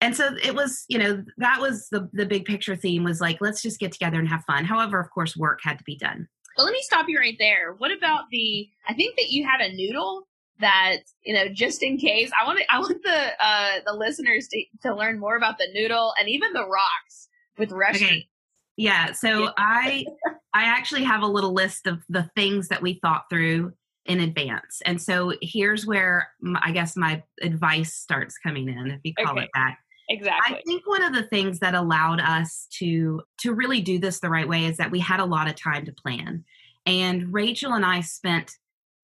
And 0.00 0.16
so 0.16 0.34
it 0.42 0.54
was, 0.54 0.84
you 0.88 0.98
know, 0.98 1.22
that 1.36 1.60
was 1.60 1.88
the 1.90 2.08
the 2.14 2.26
big 2.26 2.46
picture 2.46 2.76
theme 2.76 3.04
was 3.04 3.20
like, 3.20 3.38
let's 3.40 3.60
just 3.60 3.78
get 3.78 3.92
together 3.92 4.18
and 4.18 4.28
have 4.28 4.44
fun. 4.44 4.64
However, 4.64 4.98
of 4.98 5.10
course, 5.10 5.36
work 5.36 5.60
had 5.62 5.78
to 5.78 5.84
be 5.84 5.96
done. 5.96 6.26
But 6.56 6.64
let 6.64 6.72
me 6.72 6.80
stop 6.82 7.06
you 7.08 7.18
right 7.18 7.36
there. 7.38 7.74
What 7.74 7.90
about 7.90 8.24
the? 8.30 8.68
I 8.88 8.94
think 8.94 9.16
that 9.16 9.30
you 9.30 9.46
had 9.46 9.60
a 9.60 9.74
noodle 9.74 10.26
that 10.60 10.98
you 11.24 11.34
know 11.34 11.48
just 11.52 11.82
in 11.82 11.98
case. 11.98 12.30
I 12.40 12.46
want 12.46 12.58
to, 12.58 12.64
I 12.74 12.78
want 12.78 13.02
the 13.02 13.44
uh 13.44 13.80
the 13.86 13.94
listeners 13.94 14.48
to 14.48 14.64
to 14.82 14.94
learn 14.94 15.18
more 15.18 15.36
about 15.36 15.58
the 15.58 15.68
noodle 15.72 16.12
and 16.18 16.28
even 16.28 16.52
the 16.52 16.66
rocks 16.66 17.28
with 17.58 17.72
Russian. 17.72 18.06
Okay. 18.06 18.28
Yeah. 18.76 19.12
So. 19.12 19.50
I 19.56 20.06
I 20.54 20.64
actually 20.64 21.02
have 21.02 21.22
a 21.22 21.26
little 21.26 21.52
list 21.52 21.88
of 21.88 22.04
the 22.08 22.30
things 22.36 22.68
that 22.68 22.80
we 22.80 23.00
thought 23.02 23.24
through 23.28 23.72
in 24.06 24.20
advance. 24.20 24.80
And 24.86 25.02
so 25.02 25.32
here's 25.42 25.84
where 25.84 26.28
my, 26.40 26.60
I 26.62 26.70
guess 26.70 26.96
my 26.96 27.22
advice 27.42 27.94
starts 27.94 28.38
coming 28.38 28.68
in, 28.68 28.92
if 28.92 29.00
you 29.02 29.14
call 29.14 29.34
okay. 29.34 29.44
it 29.44 29.50
that. 29.54 29.76
Exactly. 30.08 30.56
I 30.56 30.62
think 30.64 30.86
one 30.86 31.02
of 31.02 31.12
the 31.12 31.24
things 31.24 31.58
that 31.60 31.74
allowed 31.74 32.20
us 32.20 32.68
to 32.78 33.22
to 33.40 33.52
really 33.52 33.80
do 33.80 33.98
this 33.98 34.20
the 34.20 34.28
right 34.28 34.48
way 34.48 34.66
is 34.66 34.76
that 34.76 34.90
we 34.90 35.00
had 35.00 35.18
a 35.18 35.24
lot 35.24 35.48
of 35.48 35.56
time 35.56 35.86
to 35.86 35.92
plan. 35.92 36.44
And 36.86 37.32
Rachel 37.32 37.72
and 37.72 37.84
I 37.84 38.02
spent 38.02 38.52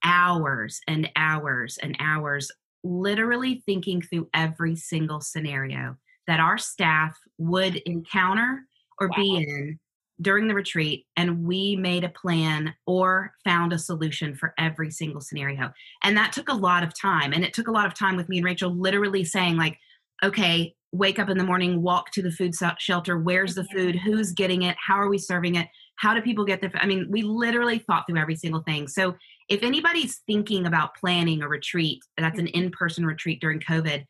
hours 0.04 0.80
and 0.86 1.10
hours 1.16 1.78
and 1.82 1.96
hours 2.00 2.50
literally 2.82 3.62
thinking 3.66 4.00
through 4.00 4.28
every 4.34 4.74
single 4.76 5.20
scenario 5.20 5.96
that 6.26 6.40
our 6.40 6.58
staff 6.58 7.16
would 7.38 7.76
encounter 7.86 8.62
or 8.98 9.08
wow. 9.08 9.14
be 9.16 9.36
in 9.36 9.78
during 10.22 10.48
the 10.48 10.54
retreat 10.54 11.06
and 11.16 11.44
we 11.44 11.76
made 11.76 12.04
a 12.04 12.08
plan 12.10 12.74
or 12.86 13.32
found 13.44 13.72
a 13.72 13.78
solution 13.78 14.34
for 14.34 14.52
every 14.58 14.90
single 14.90 15.20
scenario 15.20 15.72
and 16.04 16.16
that 16.16 16.32
took 16.32 16.48
a 16.48 16.54
lot 16.54 16.82
of 16.82 16.98
time 16.98 17.32
and 17.32 17.42
it 17.42 17.54
took 17.54 17.68
a 17.68 17.72
lot 17.72 17.86
of 17.86 17.94
time 17.94 18.16
with 18.16 18.28
me 18.28 18.36
and 18.36 18.44
rachel 18.44 18.74
literally 18.74 19.24
saying 19.24 19.56
like 19.56 19.78
okay 20.22 20.74
wake 20.92 21.18
up 21.18 21.28
in 21.28 21.38
the 21.38 21.44
morning, 21.44 21.82
walk 21.82 22.10
to 22.12 22.22
the 22.22 22.30
food 22.30 22.54
shelter. 22.78 23.18
Where's 23.18 23.54
the 23.54 23.62
mm-hmm. 23.62 23.78
food? 23.78 23.96
Who's 23.96 24.32
getting 24.32 24.62
it? 24.62 24.76
How 24.84 24.96
are 24.96 25.08
we 25.08 25.18
serving 25.18 25.54
it? 25.54 25.68
How 25.96 26.14
do 26.14 26.22
people 26.22 26.44
get 26.44 26.60
there? 26.60 26.72
I 26.74 26.86
mean, 26.86 27.06
we 27.10 27.22
literally 27.22 27.78
thought 27.78 28.04
through 28.08 28.18
every 28.18 28.36
single 28.36 28.62
thing. 28.62 28.88
So 28.88 29.14
if 29.50 29.64
anybody's 29.64 30.20
thinking 30.26 30.64
about 30.64 30.94
planning 30.94 31.42
a 31.42 31.48
retreat, 31.48 32.00
that's 32.16 32.38
an 32.38 32.46
mm-hmm. 32.46 32.64
in-person 32.64 33.04
retreat 33.04 33.40
during 33.40 33.60
COVID, 33.60 34.06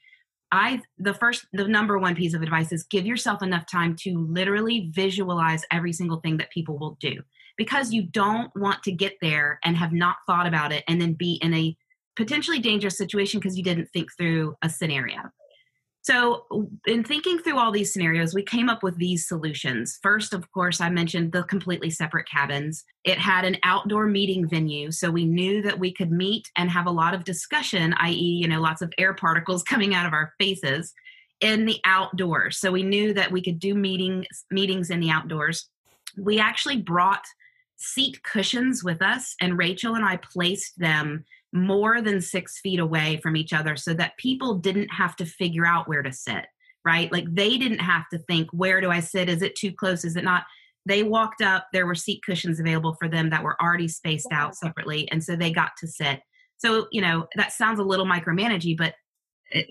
I 0.53 0.83
the 0.99 1.15
first 1.15 1.47
the 1.53 1.67
number 1.67 1.99
one 1.99 2.15
piece 2.15 2.35
of 2.35 2.43
advice 2.43 2.73
is 2.73 2.85
give 2.85 3.07
yourself 3.07 3.43
enough 3.43 3.67
time 3.71 3.97
to 4.01 4.19
literally 4.29 4.91
visualize 4.93 5.65
every 5.71 5.93
single 5.93 6.21
thing 6.21 6.37
that 6.39 6.51
people 6.51 6.77
will 6.77 6.97
do 7.01 7.23
because 7.57 7.93
you 7.93 8.03
don't 8.03 8.51
want 8.57 8.83
to 8.83 8.93
get 8.93 9.15
there 9.23 9.61
and 9.65 9.77
have 9.77 9.93
not 9.93 10.17
thought 10.27 10.47
about 10.47 10.73
it 10.73 10.83
and 10.89 11.01
then 11.01 11.13
be 11.13 11.35
in 11.41 11.55
a 11.55 11.77
potentially 12.17 12.59
dangerous 12.59 12.99
situation 12.99 13.39
because 13.39 13.57
you 13.57 13.63
didn't 13.63 13.89
think 13.93 14.11
through 14.19 14.57
a 14.63 14.69
scenario. 14.69 15.21
So, 16.03 16.47
in 16.87 17.05
thinking 17.05 17.39
through 17.39 17.59
all 17.59 17.71
these 17.71 17.93
scenarios, 17.93 18.35
we 18.35 18.43
came 18.43 18.71
up 18.71 18.83
with 18.83 18.97
these 18.97 19.29
solutions. 19.29 19.99
First, 20.03 20.33
of 20.33 20.51
course, 20.51 20.81
I 20.81 20.89
mentioned 20.89 21.33
the 21.33 21.43
completely 21.43 21.91
separate 21.91 22.27
cabins. 22.27 22.85
It 23.05 23.19
had 23.19 23.45
an 23.45 23.59
outdoor 23.65 24.07
meeting 24.07 24.49
venue, 24.49 24.93
so 24.93 25.11
we 25.11 25.27
knew 25.27 25.61
that 25.63 25.79
we 25.79 25.93
could 25.93 26.11
meet 26.11 26.51
and 26.57 26.71
have 26.71 26.87
a 26.87 26.91
lot 26.91 27.13
of 27.13 27.25
discussion, 27.25 27.95
i.e., 27.99 28.15
you 28.15 28.49
know, 28.49 28.61
lots 28.61 28.81
of 28.81 28.93
air 28.97 29.13
particles 29.13 29.63
coming 29.71 29.95
out 29.95 30.07
of 30.07 30.15
our 30.15 30.33
faces 30.39 30.95
in 31.41 31.67
the 31.67 31.81
outdoors. 31.85 32.57
So 32.57 32.73
we 32.73 32.83
knew 32.83 33.13
that 33.15 33.33
we 33.33 33.43
could 33.43 33.59
do 33.59 33.75
meetings 33.75 34.27
meetings 34.51 34.89
in 34.89 35.01
the 35.01 35.11
outdoors. 35.11 35.69
We 36.17 36.41
actually 36.41 36.79
brought 36.79 37.25
seat 37.77 38.23
cushions 38.23 38.83
with 38.83 39.03
us, 39.03 39.35
and 39.41 39.59
Rachel 39.59 39.97
and 39.97 40.05
I 40.05 40.17
placed 40.17 40.79
them 40.79 41.25
more 41.53 42.01
than 42.01 42.21
six 42.21 42.61
feet 42.61 42.79
away 42.79 43.19
from 43.23 43.37
each 43.37 43.53
other 43.53 43.77
so 43.77 43.93
that 43.95 44.17
people 44.17 44.55
didn't 44.55 44.89
have 44.89 45.17
to 45.17 45.25
figure 45.25 45.67
out 45.67 45.89
where 45.89 46.03
to 46.03 46.13
sit, 46.13 46.47
right? 46.85 47.11
Like 47.11 47.27
they 47.29 47.59
didn't 47.59 47.81
have 47.81 48.05
to 48.13 48.19
think, 48.19 48.49
where 48.53 48.81
do 48.81 48.91
I 48.91 49.01
sit? 49.01 49.29
Is 49.29 49.43
it 49.43 49.57
too 49.57 49.73
close? 49.73 50.05
Is 50.05 50.17
it 50.17 50.25
not? 50.25 50.45
They 50.87 51.03
walked 51.03 51.43
up, 51.43 51.67
there 51.73 51.87
were 51.87 51.95
seat 51.95 52.23
cushions 52.25 52.59
available 52.59 52.97
for 52.99 53.09
them 53.09 53.31
that 53.31 53.43
were 53.43 53.61
already 53.61 53.89
spaced 53.89 54.33
out 54.33 54.57
separately. 54.57 55.11
And 55.11 55.23
so 55.23 55.37
they 55.37 55.53
got 55.53 55.73
to 55.79 55.87
sit. 55.87 56.21
So, 56.59 56.87
you 56.91 57.01
know, 57.01 57.27
that 57.37 57.53
sounds 57.53 57.79
a 57.79 57.85
little 57.85 58.07
micromanaging, 58.07 58.79
but 58.79 58.95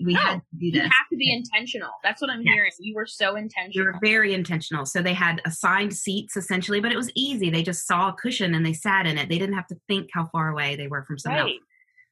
we 0.04 0.12
no, 0.12 0.20
had 0.20 0.34
to 0.34 0.58
do 0.58 0.70
this. 0.70 0.82
You 0.82 0.82
have 0.82 1.08
to 1.10 1.16
be 1.16 1.32
intentional. 1.32 1.90
That's 2.02 2.20
what 2.20 2.30
I'm 2.30 2.42
yes. 2.42 2.52
hearing. 2.52 2.70
You 2.80 2.94
were 2.94 3.06
so 3.06 3.36
intentional. 3.36 3.72
You 3.72 3.92
were 3.92 3.98
very 4.02 4.34
intentional. 4.34 4.84
So 4.84 5.00
they 5.00 5.14
had 5.14 5.40
assigned 5.46 5.94
seats 5.94 6.36
essentially, 6.36 6.80
but 6.80 6.92
it 6.92 6.96
was 6.96 7.10
easy. 7.14 7.48
They 7.48 7.62
just 7.62 7.86
saw 7.86 8.10
a 8.10 8.12
cushion 8.12 8.54
and 8.54 8.64
they 8.64 8.74
sat 8.74 9.06
in 9.06 9.16
it. 9.16 9.28
They 9.28 9.38
didn't 9.38 9.54
have 9.54 9.66
to 9.68 9.76
think 9.88 10.10
how 10.12 10.26
far 10.26 10.50
away 10.50 10.76
they 10.76 10.86
were 10.86 11.02
from 11.04 11.18
someone 11.18 11.42
right. 11.42 11.52
else. 11.54 11.60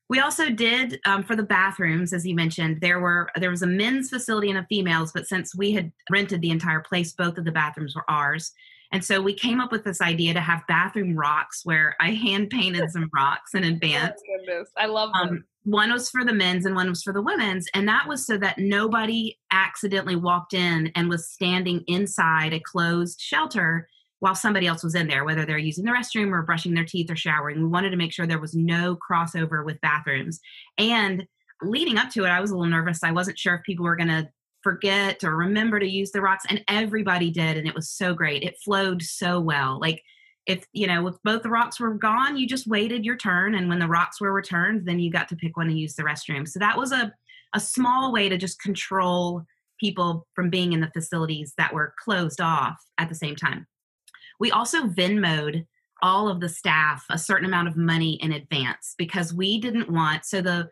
We 0.09 0.21
also 0.21 0.49
did 0.49 1.01
um, 1.05 1.23
for 1.23 1.37
the 1.37 1.43
bathrooms, 1.43 2.13
as 2.13 2.27
you 2.27 2.35
mentioned, 2.35 2.81
there 2.81 2.99
were 2.99 3.29
there 3.37 3.51
was 3.51 3.63
a 3.63 3.67
men's 3.67 4.09
facility 4.09 4.49
and 4.49 4.59
a 4.59 4.67
females, 4.69 5.13
but 5.13 5.27
since 5.27 5.55
we 5.55 5.73
had 5.73 5.93
rented 6.11 6.41
the 6.41 6.51
entire 6.51 6.81
place, 6.81 7.13
both 7.13 7.37
of 7.37 7.45
the 7.45 7.53
bathrooms 7.53 7.95
were 7.95 8.09
ours. 8.09 8.53
And 8.91 9.05
so 9.05 9.21
we 9.21 9.35
came 9.35 9.61
up 9.61 9.71
with 9.71 9.85
this 9.85 10.01
idea 10.01 10.33
to 10.33 10.41
have 10.41 10.67
bathroom 10.67 11.15
rocks 11.15 11.61
where 11.65 11.95
I 12.01 12.13
hand 12.13 12.49
painted 12.51 12.91
some 12.91 13.11
rocks 13.15 13.55
in 13.55 13.65
advance. 13.65 14.21
Oh. 14.49 14.65
I 14.79 14.87
love 14.87 15.13
them. 15.13 15.29
Um, 15.29 15.45
one 15.65 15.93
was 15.93 16.09
for 16.09 16.25
the 16.25 16.33
men's 16.33 16.65
and 16.65 16.75
one 16.75 16.89
was 16.89 17.03
for 17.03 17.13
the 17.13 17.21
women's. 17.21 17.67
And 17.75 17.87
that 17.89 18.09
was 18.09 18.27
so 18.27 18.39
that 18.39 18.59
nobody 18.59 19.37
accidentally 19.51 20.17
walked 20.17 20.55
in 20.55 20.91
and 20.95 21.11
was 21.11 21.29
standing 21.29 21.85
inside 21.87 22.55
a 22.55 22.61
closed 22.61 23.21
shelter 23.21 23.87
while 24.21 24.35
somebody 24.35 24.67
else 24.67 24.83
was 24.83 24.95
in 24.95 25.07
there, 25.07 25.25
whether 25.25 25.45
they're 25.45 25.59
using 25.59 25.85
the 25.85 25.93
restroom 25.93 26.33
or 26.33 26.43
brushing 26.43 26.75
their 26.75 26.85
teeth 26.85 27.11
or 27.11 27.17
showering. 27.17 27.61
We 27.61 27.69
wanted 27.69 27.91
to 27.91 27.97
make 27.97 28.13
sure 28.13 28.27
there 28.27 28.41
was 28.41 28.55
no 28.55 28.97
crossover 28.97 29.65
with 29.65 29.81
bathrooms. 29.81 30.41
And 30.77 31.25
leading 31.63 31.99
up 31.99 32.11
to 32.11 32.25
it, 32.25 32.31
I 32.31 32.41
was 32.41 32.51
a 32.51 32.57
little 32.57 32.71
nervous. 32.71 33.05
I 33.05 33.13
wasn't 33.13 33.39
sure 33.39 33.55
if 33.55 33.63
people 33.63 33.85
were 33.85 33.97
going 33.97 34.09
to 34.09 34.29
forget 34.63 35.23
or 35.23 35.37
remember 35.37 35.79
to 35.79 35.89
use 35.89 36.11
the 36.11 36.21
rocks, 36.21 36.45
and 36.49 36.65
everybody 36.69 37.31
did. 37.31 37.57
And 37.57 37.69
it 37.69 37.75
was 37.75 37.91
so 37.91 38.13
great. 38.13 38.43
It 38.43 38.57
flowed 38.65 39.03
so 39.03 39.41
well. 39.41 39.79
Like, 39.81 40.03
if 40.49 40.65
you 40.73 40.87
know 40.87 41.07
if 41.07 41.15
both 41.23 41.43
the 41.43 41.51
rocks 41.51 41.79
were 41.79 41.93
gone 41.93 42.37
you 42.37 42.47
just 42.47 42.67
waited 42.67 43.05
your 43.05 43.17
turn 43.17 43.55
and 43.55 43.69
when 43.69 43.79
the 43.79 43.87
rocks 43.87 44.19
were 44.19 44.33
returned 44.33 44.87
then 44.87 44.99
you 44.99 45.11
got 45.13 45.29
to 45.29 45.37
pick 45.37 45.57
one 45.57 45.69
and 45.69 45.79
use 45.79 45.95
the 45.95 46.03
restroom 46.03 46.49
so 46.49 46.59
that 46.59 46.77
was 46.77 46.91
a 46.91 47.13
a 47.55 47.61
small 47.61 48.13
way 48.13 48.29
to 48.29 48.37
just 48.37 48.61
control 48.61 49.45
people 49.79 50.27
from 50.35 50.51
being 50.51 50.73
in 50.73 50.81
the 50.81 50.91
facilities 50.93 51.53
that 51.59 51.73
were 51.73 51.95
closed 52.03 52.41
off 52.41 52.77
at 52.97 53.09
the 53.09 53.15
same 53.15 53.37
time 53.37 53.67
we 54.39 54.51
also 54.51 54.85
Venmoed 54.85 55.65
all 56.03 56.29
of 56.29 56.41
the 56.41 56.49
staff 56.49 57.05
a 57.11 57.19
certain 57.19 57.45
amount 57.45 57.67
of 57.67 57.77
money 57.77 58.15
in 58.23 58.33
advance 58.33 58.95
because 58.99 59.35
we 59.35 59.61
didn't 59.61 59.91
want 59.91 60.25
so 60.25 60.41
the 60.41 60.69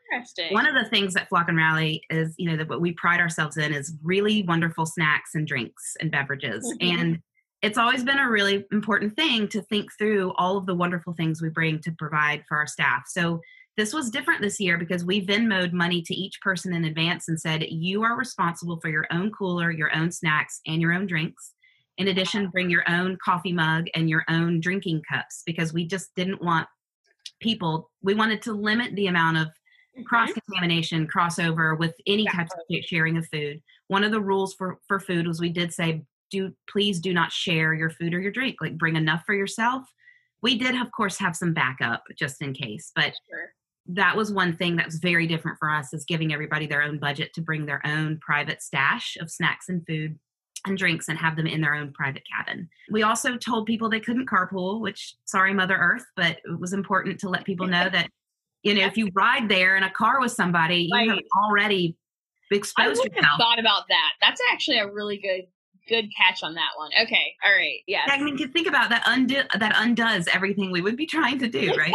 one 0.50 0.66
of 0.66 0.75
the 0.75 0.88
things 0.88 1.14
that 1.14 1.28
flock 1.28 1.49
and 1.49 1.56
rally 1.56 2.00
is 2.11 2.32
you 2.38 2.49
know 2.49 2.56
that 2.56 2.68
what 2.68 2.80
we 2.80 2.92
pride 2.92 3.20
ourselves 3.20 3.56
in 3.56 3.73
is 3.73 3.94
really 4.04 4.44
wonderful 4.44 4.87
snacks 4.87 5.35
and 5.35 5.46
drinks 5.46 5.96
and 6.00 6.11
beverages. 6.11 6.64
Mm-hmm. 6.80 7.00
and 7.00 7.23
it's 7.62 7.78
always 7.78 8.04
been 8.04 8.18
a 8.18 8.30
really 8.30 8.64
important 8.70 9.16
thing 9.16 9.49
to 9.49 9.62
think 9.62 9.90
through 9.99 10.32
all 10.37 10.56
of 10.56 10.66
the 10.66 10.75
wonderful 10.75 11.14
things 11.14 11.40
we 11.40 11.49
bring 11.49 11.80
to 11.80 11.92
provide 11.92 12.44
for 12.46 12.58
our 12.58 12.66
staff. 12.66 13.04
So 13.08 13.40
this 13.76 13.92
was 13.92 14.11
different 14.11 14.40
this 14.40 14.61
year 14.61 14.78
because 14.78 15.04
we 15.04 15.26
Venmoed 15.26 15.73
money 15.73 16.02
to 16.02 16.14
each 16.14 16.40
person 16.40 16.75
in 16.75 16.85
advance 16.85 17.28
and 17.28 17.40
said 17.40 17.64
you 17.68 18.02
are 18.02 18.16
responsible 18.16 18.78
for 18.80 18.88
your 18.88 19.06
own 19.11 19.30
cooler 19.30 19.70
your 19.70 19.94
own 19.94 20.12
snacks 20.12 20.61
and 20.66 20.80
your 20.80 20.92
own 20.92 21.06
drinks 21.06 21.52
in 21.99 22.09
addition, 22.09 22.50
bring 22.50 22.71
your 22.71 22.85
own 22.88 23.17
coffee 23.25 23.53
mug 23.53 23.87
and 23.95 24.11
your 24.11 24.25
own 24.29 24.61
drinking 24.61 25.03
cups 25.11 25.43
because 25.47 25.73
we 25.73 25.87
just 25.87 26.15
didn't 26.15 26.43
want 26.43 26.69
people, 27.41 27.91
we 28.03 28.15
wanted 28.15 28.43
to 28.43 28.53
limit 28.53 28.95
the 28.95 29.07
amount 29.07 29.38
of 29.38 29.47
mm-hmm. 29.49 30.03
cross 30.03 30.31
contamination, 30.33 31.09
crossover 31.09 31.79
with 31.79 31.95
any 32.07 32.26
types 32.26 32.53
of 32.53 32.85
sharing 32.85 33.17
of 33.17 33.26
food. 33.29 33.62
One 33.88 34.05
of 34.05 34.11
the 34.11 34.21
rules 34.21 34.55
for, 34.55 34.79
for 34.87 35.00
food 35.00 35.26
was 35.26 35.41
we 35.41 35.49
did 35.49 35.73
say, 35.73 36.03
do 36.31 36.53
please 36.69 37.00
do 37.00 37.15
not 37.15 37.33
share 37.33 37.73
your 37.73 37.91
food 37.91 38.12
or 38.12 38.21
your 38.21 38.33
drink, 38.33 38.57
like 38.61 38.76
bring 38.76 38.97
enough 38.97 39.23
for 39.25 39.35
yourself. 39.35 39.85
We 40.43 40.59
did, 40.59 40.75
of 40.75 40.91
course, 40.93 41.19
have 41.19 41.37
some 41.37 41.55
backup 41.55 42.03
just 42.19 42.43
in 42.43 42.53
case, 42.53 42.93
but 42.95 43.15
sure. 43.29 43.53
that 43.87 44.17
was 44.17 44.33
one 44.33 44.57
thing 44.57 44.76
that 44.76 44.87
was 44.87 44.97
very 44.97 45.26
different 45.26 45.59
for 45.59 45.71
us 45.71 45.95
is 45.95 46.05
giving 46.05 46.33
everybody 46.33 46.67
their 46.67 46.83
own 46.83 46.99
budget 46.99 47.33
to 47.35 47.41
bring 47.41 47.65
their 47.65 47.81
own 47.87 48.19
private 48.19 48.61
stash 48.61 49.17
of 49.21 49.31
snacks 49.31 49.69
and 49.69 49.87
food 49.87 50.19
and 50.65 50.79
drinks 50.79 51.09
and 51.09 51.19
have 51.19 51.37
them 51.37 51.47
in 51.47 51.61
their 51.61 51.75
own 51.75 51.93
private 51.93 52.23
cabin. 52.31 52.69
We 52.91 53.03
also 53.03 53.37
told 53.37 53.67
people 53.67 53.89
they 53.89 54.01
couldn't 54.01 54.29
carpool, 54.29 54.81
which 54.81 55.15
sorry 55.25 55.53
Mother 55.53 55.77
Earth, 55.77 56.05
but 56.17 56.39
it 56.45 56.59
was 56.59 56.73
important 56.73 57.21
to 57.21 57.29
let 57.29 57.45
people 57.45 57.67
know 57.67 57.89
that 57.89 58.11
you 58.63 58.75
know 58.75 58.85
if 58.85 58.97
you 58.97 59.11
ride 59.15 59.49
there 59.49 59.77
in 59.77 59.83
a 59.83 59.91
car 59.91 60.21
with 60.21 60.33
somebody, 60.33 60.89
right. 60.93 61.07
you 61.07 61.11
have 61.11 61.21
already 61.45 61.97
exposed 62.51 63.01
I 63.01 63.17
yourself. 63.17 63.39
Thought 63.39 63.59
about 63.59 63.85
that. 63.89 64.13
That's 64.21 64.41
actually 64.53 64.79
a 64.79 64.91
really 64.91 65.19
good 65.19 65.47
good 65.88 66.09
catch 66.16 66.43
on 66.43 66.55
that 66.55 66.71
one. 66.76 66.90
Okay, 67.02 67.35
all 67.45 67.52
right, 67.52 67.81
yeah. 67.87 68.02
I 68.07 68.23
mean, 68.23 68.37
think 68.52 68.66
about 68.66 68.90
that. 68.90 69.02
Undo 69.07 69.43
that 69.59 69.73
undoes 69.76 70.26
everything 70.33 70.71
we 70.71 70.81
would 70.81 70.97
be 70.97 71.07
trying 71.16 71.38
to 71.38 71.49
do, 71.49 71.75
right? 71.76 71.95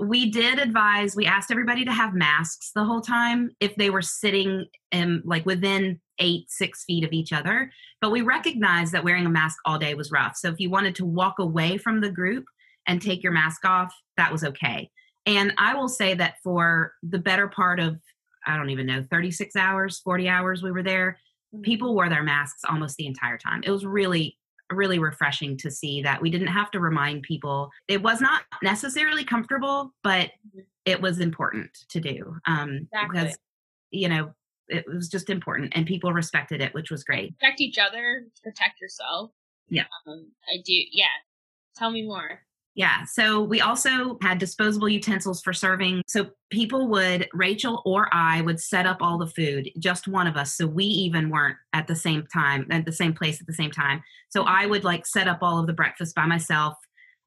we 0.00 0.30
did 0.30 0.58
advise. 0.58 1.16
We 1.16 1.26
asked 1.26 1.50
everybody 1.50 1.84
to 1.84 1.92
have 1.92 2.14
masks 2.14 2.70
the 2.74 2.84
whole 2.84 3.00
time 3.00 3.50
if 3.60 3.74
they 3.76 3.90
were 3.90 4.02
sitting 4.02 4.66
in 4.92 5.22
like 5.24 5.44
within 5.44 6.00
eight, 6.18 6.50
six 6.50 6.84
feet 6.84 7.04
of 7.04 7.12
each 7.12 7.32
other. 7.32 7.70
But 8.00 8.10
we 8.10 8.22
recognized 8.22 8.92
that 8.92 9.04
wearing 9.04 9.26
a 9.26 9.30
mask 9.30 9.58
all 9.64 9.78
day 9.78 9.94
was 9.94 10.10
rough. 10.10 10.36
So 10.36 10.48
if 10.48 10.60
you 10.60 10.70
wanted 10.70 10.94
to 10.96 11.04
walk 11.04 11.38
away 11.38 11.78
from 11.78 12.00
the 12.00 12.10
group 12.10 12.44
and 12.86 13.02
take 13.02 13.22
your 13.22 13.32
mask 13.32 13.64
off, 13.64 13.94
that 14.16 14.32
was 14.32 14.44
okay. 14.44 14.90
And 15.26 15.52
I 15.58 15.74
will 15.74 15.88
say 15.88 16.14
that 16.14 16.36
for 16.42 16.92
the 17.02 17.18
better 17.18 17.48
part 17.48 17.80
of, 17.80 17.98
I 18.46 18.56
don't 18.56 18.70
even 18.70 18.86
know, 18.86 19.04
36 19.10 19.56
hours, 19.56 19.98
40 19.98 20.28
hours 20.28 20.62
we 20.62 20.72
were 20.72 20.82
there. 20.82 21.18
People 21.62 21.94
wore 21.94 22.08
their 22.08 22.22
masks 22.22 22.62
almost 22.68 22.96
the 22.96 23.06
entire 23.06 23.38
time. 23.38 23.62
It 23.64 23.70
was 23.70 23.84
really, 23.84 24.36
really 24.70 24.98
refreshing 24.98 25.56
to 25.58 25.70
see 25.70 26.02
that 26.02 26.20
we 26.20 26.30
didn't 26.30 26.48
have 26.48 26.70
to 26.72 26.80
remind 26.80 27.22
people. 27.22 27.70
It 27.88 28.02
was 28.02 28.20
not 28.20 28.42
necessarily 28.62 29.24
comfortable, 29.24 29.94
but 30.02 30.28
mm-hmm. 30.28 30.60
it 30.84 31.00
was 31.00 31.20
important 31.20 31.70
to 31.88 32.00
do 32.00 32.36
um, 32.46 32.88
exactly. 32.92 33.20
because, 33.20 33.38
you 33.90 34.08
know, 34.08 34.34
it 34.68 34.84
was 34.86 35.08
just 35.08 35.30
important 35.30 35.72
and 35.74 35.86
people 35.86 36.12
respected 36.12 36.60
it 36.60 36.74
which 36.74 36.90
was 36.90 37.02
great 37.04 37.36
protect 37.38 37.60
each 37.60 37.78
other 37.78 38.24
protect 38.42 38.80
yourself 38.80 39.30
yeah 39.68 39.84
um, 40.06 40.30
i 40.52 40.58
do 40.64 40.74
yeah 40.92 41.06
tell 41.74 41.90
me 41.90 42.02
more 42.02 42.40
yeah 42.74 43.04
so 43.04 43.42
we 43.42 43.60
also 43.60 44.18
had 44.22 44.38
disposable 44.38 44.88
utensils 44.88 45.40
for 45.40 45.52
serving 45.52 46.02
so 46.06 46.26
people 46.50 46.88
would 46.88 47.28
rachel 47.32 47.82
or 47.84 48.08
i 48.12 48.40
would 48.40 48.60
set 48.60 48.86
up 48.86 48.98
all 49.00 49.18
the 49.18 49.26
food 49.26 49.68
just 49.78 50.08
one 50.08 50.26
of 50.26 50.36
us 50.36 50.54
so 50.54 50.66
we 50.66 50.84
even 50.84 51.30
weren't 51.30 51.56
at 51.72 51.86
the 51.86 51.96
same 51.96 52.24
time 52.32 52.66
at 52.70 52.84
the 52.84 52.92
same 52.92 53.12
place 53.12 53.40
at 53.40 53.46
the 53.46 53.54
same 53.54 53.70
time 53.70 54.02
so 54.28 54.44
i 54.44 54.66
would 54.66 54.84
like 54.84 55.06
set 55.06 55.28
up 55.28 55.38
all 55.42 55.58
of 55.58 55.66
the 55.66 55.72
breakfast 55.72 56.14
by 56.14 56.26
myself 56.26 56.74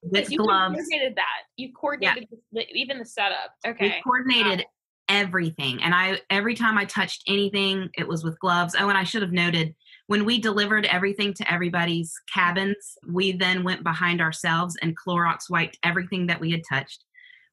with 0.04 0.32
you 0.32 0.40
gloves. 0.40 0.76
coordinated 0.76 1.16
that. 1.16 1.42
You 1.58 1.72
coordinated 1.74 2.28
yeah. 2.32 2.62
the, 2.64 2.68
even 2.74 3.00
the 3.00 3.06
setup. 3.06 3.52
Okay. 3.66 3.86
We 3.86 4.02
coordinated 4.04 4.66
everything. 5.10 5.82
And 5.84 5.94
I 5.94 6.22
every 6.30 6.56
time 6.56 6.78
I 6.78 6.86
touched 6.86 7.24
anything, 7.28 7.90
it 7.98 8.08
was 8.08 8.24
with 8.24 8.40
gloves. 8.40 8.76
Oh, 8.78 8.90
and 8.90 8.98
I 8.98 9.04
should 9.04 9.22
have 9.22 9.32
noted 9.32 9.76
when 10.12 10.26
we 10.26 10.38
delivered 10.38 10.86
everything 10.88 11.34
to 11.34 11.50
everybody's 11.50 12.14
cabins, 12.34 12.98
we 13.08 13.32
then 13.32 13.64
went 13.64 13.82
behind 13.82 14.20
ourselves 14.20 14.76
and 14.82 14.94
Clorox 14.98 15.50
wiped 15.50 15.80
everything 15.84 16.28
that 16.28 16.42
we 16.42 16.52
had 16.52 16.64
touched. 16.70 17.06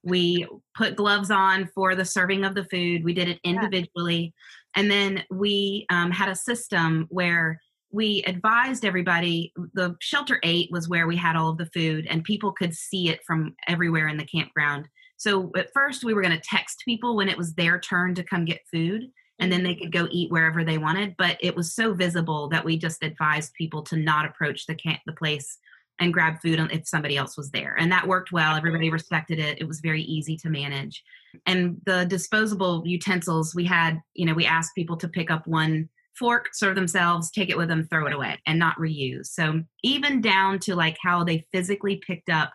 We 0.02 0.44
put 0.76 0.96
gloves 0.96 1.30
on 1.30 1.70
for 1.72 1.94
the 1.94 2.04
serving 2.04 2.44
of 2.44 2.56
the 2.56 2.64
food. 2.64 3.04
We 3.04 3.14
did 3.14 3.28
it 3.28 3.38
individually. 3.44 4.34
And 4.74 4.90
then 4.90 5.22
we 5.30 5.86
um, 5.90 6.10
had 6.10 6.30
a 6.30 6.34
system 6.34 7.06
where 7.10 7.60
we 7.92 8.24
advised 8.26 8.84
everybody 8.84 9.52
the 9.74 9.94
shelter 10.00 10.40
eight 10.42 10.68
was 10.72 10.88
where 10.88 11.06
we 11.06 11.16
had 11.16 11.36
all 11.36 11.50
of 11.50 11.58
the 11.58 11.70
food 11.72 12.08
and 12.10 12.24
people 12.24 12.50
could 12.50 12.74
see 12.74 13.08
it 13.08 13.20
from 13.24 13.54
everywhere 13.68 14.08
in 14.08 14.16
the 14.16 14.26
campground 14.26 14.88
so 15.18 15.50
at 15.56 15.72
first, 15.74 16.04
we 16.04 16.14
were 16.14 16.22
going 16.22 16.36
to 16.36 16.48
text 16.48 16.82
people 16.84 17.16
when 17.16 17.28
it 17.28 17.36
was 17.36 17.52
their 17.54 17.80
turn 17.80 18.14
to 18.14 18.22
come 18.22 18.44
get 18.44 18.60
food, 18.72 19.10
and 19.38 19.50
then 19.52 19.62
they 19.62 19.74
mm-hmm. 19.74 19.84
could 19.84 19.92
go 19.92 20.08
eat 20.10 20.30
wherever 20.30 20.64
they 20.64 20.78
wanted. 20.78 21.14
But 21.16 21.36
it 21.40 21.56
was 21.56 21.74
so 21.74 21.94
visible 21.94 22.48
that 22.48 22.64
we 22.64 22.76
just 22.76 23.02
advised 23.02 23.54
people 23.54 23.82
to 23.84 23.96
not 23.96 24.26
approach 24.26 24.66
the 24.66 24.74
camp, 24.74 25.00
the 25.06 25.12
place 25.12 25.58
and 26.00 26.12
grab 26.12 26.40
food 26.40 26.60
if 26.70 26.86
somebody 26.86 27.16
else 27.16 27.36
was 27.36 27.50
there. 27.50 27.74
And 27.78 27.90
that 27.90 28.06
worked 28.06 28.32
well. 28.32 28.56
Everybody 28.56 28.90
respected 28.90 29.38
it. 29.38 29.60
It 29.60 29.66
was 29.66 29.80
very 29.80 30.02
easy 30.02 30.36
to 30.38 30.48
manage. 30.48 31.02
And 31.46 31.80
the 31.86 32.04
disposable 32.04 32.82
utensils, 32.86 33.54
we 33.54 33.64
had, 33.64 34.00
you 34.14 34.24
know, 34.24 34.34
we 34.34 34.46
asked 34.46 34.74
people 34.74 34.96
to 34.98 35.08
pick 35.08 35.30
up 35.30 35.46
one 35.46 35.88
fork, 36.14 36.48
serve 36.52 36.74
themselves, 36.74 37.30
take 37.30 37.50
it 37.50 37.56
with 37.56 37.68
them, 37.68 37.86
throw 37.86 38.06
it 38.06 38.12
away, 38.12 38.38
and 38.46 38.58
not 38.58 38.76
reuse. 38.76 39.26
So 39.26 39.62
even 39.82 40.20
down 40.20 40.58
to 40.60 40.74
like 40.74 40.96
how 41.02 41.24
they 41.24 41.46
physically 41.52 41.96
picked 42.06 42.28
up 42.28 42.52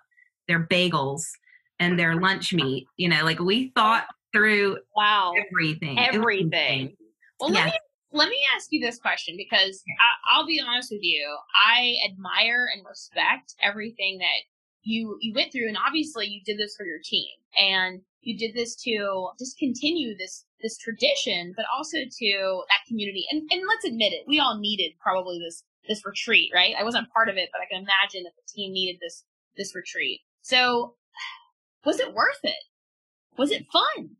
their 0.47 0.65
bagels 0.65 1.23
and 1.79 1.97
their 1.97 2.19
lunch 2.19 2.53
meat, 2.53 2.85
you 2.97 3.09
know, 3.09 3.23
like 3.23 3.39
we 3.39 3.71
thought 3.75 4.05
through 4.33 4.77
wow 4.95 5.33
everything. 5.37 5.99
Everything. 5.99 6.95
Well, 7.39 7.51
let 7.51 7.65
me 7.65 7.73
let 8.11 8.29
me 8.29 8.39
ask 8.55 8.67
you 8.71 8.79
this 8.79 8.99
question 8.99 9.35
because 9.37 9.83
I, 9.99 10.35
I'll 10.35 10.45
be 10.45 10.61
honest 10.65 10.91
with 10.91 11.03
you. 11.03 11.37
I 11.55 11.95
admire 12.09 12.67
and 12.73 12.85
respect 12.87 13.55
everything 13.61 14.19
that 14.19 14.43
you 14.83 15.17
you 15.21 15.33
went 15.33 15.51
through, 15.51 15.67
and 15.67 15.77
obviously 15.85 16.27
you 16.27 16.41
did 16.45 16.57
this 16.57 16.75
for 16.75 16.85
your 16.85 16.99
team, 17.03 17.29
and 17.57 18.01
you 18.21 18.37
did 18.37 18.53
this 18.53 18.75
to 18.83 19.29
just 19.39 19.57
continue 19.57 20.17
this 20.17 20.45
this 20.61 20.77
tradition, 20.77 21.53
but 21.55 21.65
also 21.75 21.97
to 21.97 22.63
that 22.69 22.87
community. 22.87 23.25
And 23.31 23.43
and 23.51 23.61
let's 23.67 23.85
admit 23.85 24.13
it, 24.13 24.25
we 24.27 24.39
all 24.39 24.59
needed 24.59 24.93
probably 25.01 25.39
this 25.39 25.63
this 25.87 26.05
retreat, 26.05 26.51
right? 26.53 26.75
I 26.79 26.83
wasn't 26.83 27.11
part 27.11 27.29
of 27.29 27.37
it, 27.37 27.49
but 27.51 27.61
I 27.61 27.65
can 27.69 27.83
imagine 27.83 28.23
that 28.23 28.33
the 28.35 28.53
team 28.53 28.73
needed 28.73 28.99
this 29.01 29.23
this 29.57 29.75
retreat. 29.75 30.21
So, 30.41 30.95
was 31.85 31.99
it 31.99 32.13
worth 32.13 32.39
it? 32.43 32.63
Was 33.37 33.51
it 33.51 33.65
fun? 33.71 34.11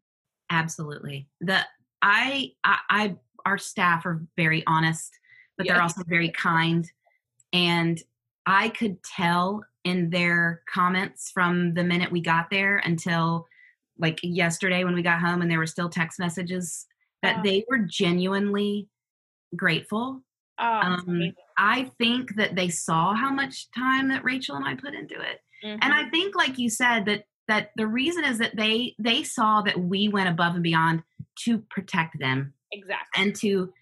Absolutely. 0.53 1.27
The 1.41 1.60
I 2.01 2.51
I, 2.63 2.77
I 2.89 3.15
our 3.45 3.57
staff 3.57 4.05
are 4.05 4.25
very 4.38 4.63
honest, 4.67 5.19
but 5.57 5.65
yes. 5.65 5.74
they're 5.74 5.81
also 5.81 6.03
very 6.07 6.29
kind. 6.29 6.89
And 7.51 8.01
I 8.45 8.69
could 8.69 9.01
tell 9.03 9.63
in 9.83 10.10
their 10.10 10.62
comments 10.72 11.31
from 11.31 11.74
the 11.74 11.83
minute 11.83 12.12
we 12.12 12.22
got 12.22 12.50
there 12.50 12.77
until 12.77 13.48
like 13.98 14.19
yesterday 14.24 14.83
when 14.83 14.95
we 14.95 15.01
got 15.01 15.19
home 15.19 15.41
and 15.41 15.51
there 15.51 15.60
were 15.60 15.67
still 15.67 15.89
text 15.89 16.19
messages 16.19 16.86
that 17.22 17.38
oh. 17.39 17.41
they 17.43 17.65
were 17.69 17.79
genuinely 17.79 18.88
grateful. 19.55 20.22
Oh, 20.60 20.65
um, 20.65 21.33
I 21.57 21.89
think 21.98 22.36
that 22.36 22.55
they 22.55 22.69
saw 22.69 23.13
how 23.13 23.31
much 23.31 23.72
time 23.72 24.07
that 24.10 24.24
Rachel 24.24 24.55
and 24.55 24.65
I 24.65 24.75
put 24.75 24.93
into 24.93 25.15
it. 25.15 25.39
Mm-hmm. 25.63 25.79
And 25.81 25.93
I 25.93 26.10
think 26.10 26.36
like 26.36 26.57
you 26.57 26.69
said 26.69 27.05
that 27.05 27.25
that 27.48 27.72
the 27.76 27.88
reason 27.88 28.24
is 28.24 28.38
that 28.40 28.56
they 28.56 28.96
they 29.00 29.24
saw 29.24 29.62
that 29.62 29.80
we 29.80 30.08
went 30.08 30.30
above 30.30 30.54
and 30.54 30.64
beyond 30.64 31.04
to 31.46 31.60
protect 31.70 32.20
them 32.20 32.54
exactly. 32.72 33.24
and 33.24 33.36
to 33.36 33.74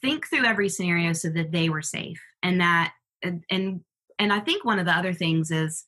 think 0.00 0.28
through 0.28 0.44
every 0.44 0.68
scenario 0.68 1.12
so 1.12 1.28
that 1.30 1.52
they 1.52 1.68
were 1.68 1.82
safe. 1.82 2.20
And 2.42 2.60
that 2.60 2.92
and 3.22 3.44
and, 3.50 3.80
and 4.18 4.32
i 4.32 4.40
think 4.40 4.64
one 4.64 4.78
of 4.78 4.86
the 4.86 4.96
other 4.96 5.12
things 5.12 5.50
is 5.50 5.84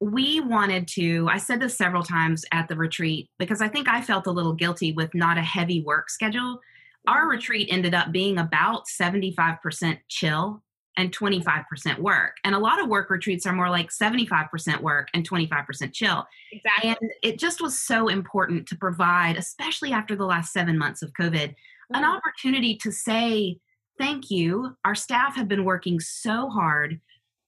we 0.00 0.40
wanted 0.40 0.86
to 0.88 1.28
i 1.30 1.38
said 1.38 1.60
this 1.60 1.76
several 1.76 2.02
times 2.02 2.44
at 2.52 2.68
the 2.68 2.76
retreat 2.76 3.28
because 3.38 3.60
i 3.60 3.68
think 3.68 3.88
i 3.88 4.00
felt 4.00 4.26
a 4.26 4.30
little 4.30 4.54
guilty 4.54 4.92
with 4.92 5.14
not 5.14 5.38
a 5.38 5.42
heavy 5.42 5.82
work 5.82 6.10
schedule. 6.10 6.60
Our 7.06 7.22
mm-hmm. 7.22 7.30
retreat 7.30 7.68
ended 7.70 7.94
up 7.94 8.12
being 8.12 8.38
about 8.38 8.84
75% 8.88 9.98
chill 10.08 10.62
and 10.98 11.16
25% 11.16 11.98
work. 12.00 12.36
And 12.44 12.54
a 12.54 12.58
lot 12.58 12.82
of 12.82 12.88
work 12.88 13.08
retreats 13.08 13.46
are 13.46 13.52
more 13.52 13.70
like 13.70 13.90
75% 13.90 14.82
work 14.82 15.08
and 15.14 15.26
25% 15.26 15.94
chill. 15.94 16.26
Exactly. 16.50 16.90
And 16.90 17.10
it 17.22 17.38
just 17.38 17.62
was 17.62 17.78
so 17.80 18.08
important 18.08 18.66
to 18.66 18.76
provide, 18.76 19.36
especially 19.36 19.92
after 19.92 20.16
the 20.16 20.26
last 20.26 20.52
seven 20.52 20.76
months 20.76 21.00
of 21.00 21.12
COVID, 21.12 21.50
mm-hmm. 21.50 21.94
an 21.94 22.04
opportunity 22.04 22.76
to 22.82 22.90
say, 22.90 23.58
thank 23.96 24.28
you. 24.28 24.76
Our 24.84 24.96
staff 24.96 25.36
have 25.36 25.46
been 25.46 25.64
working 25.64 26.00
so 26.00 26.50
hard. 26.50 27.00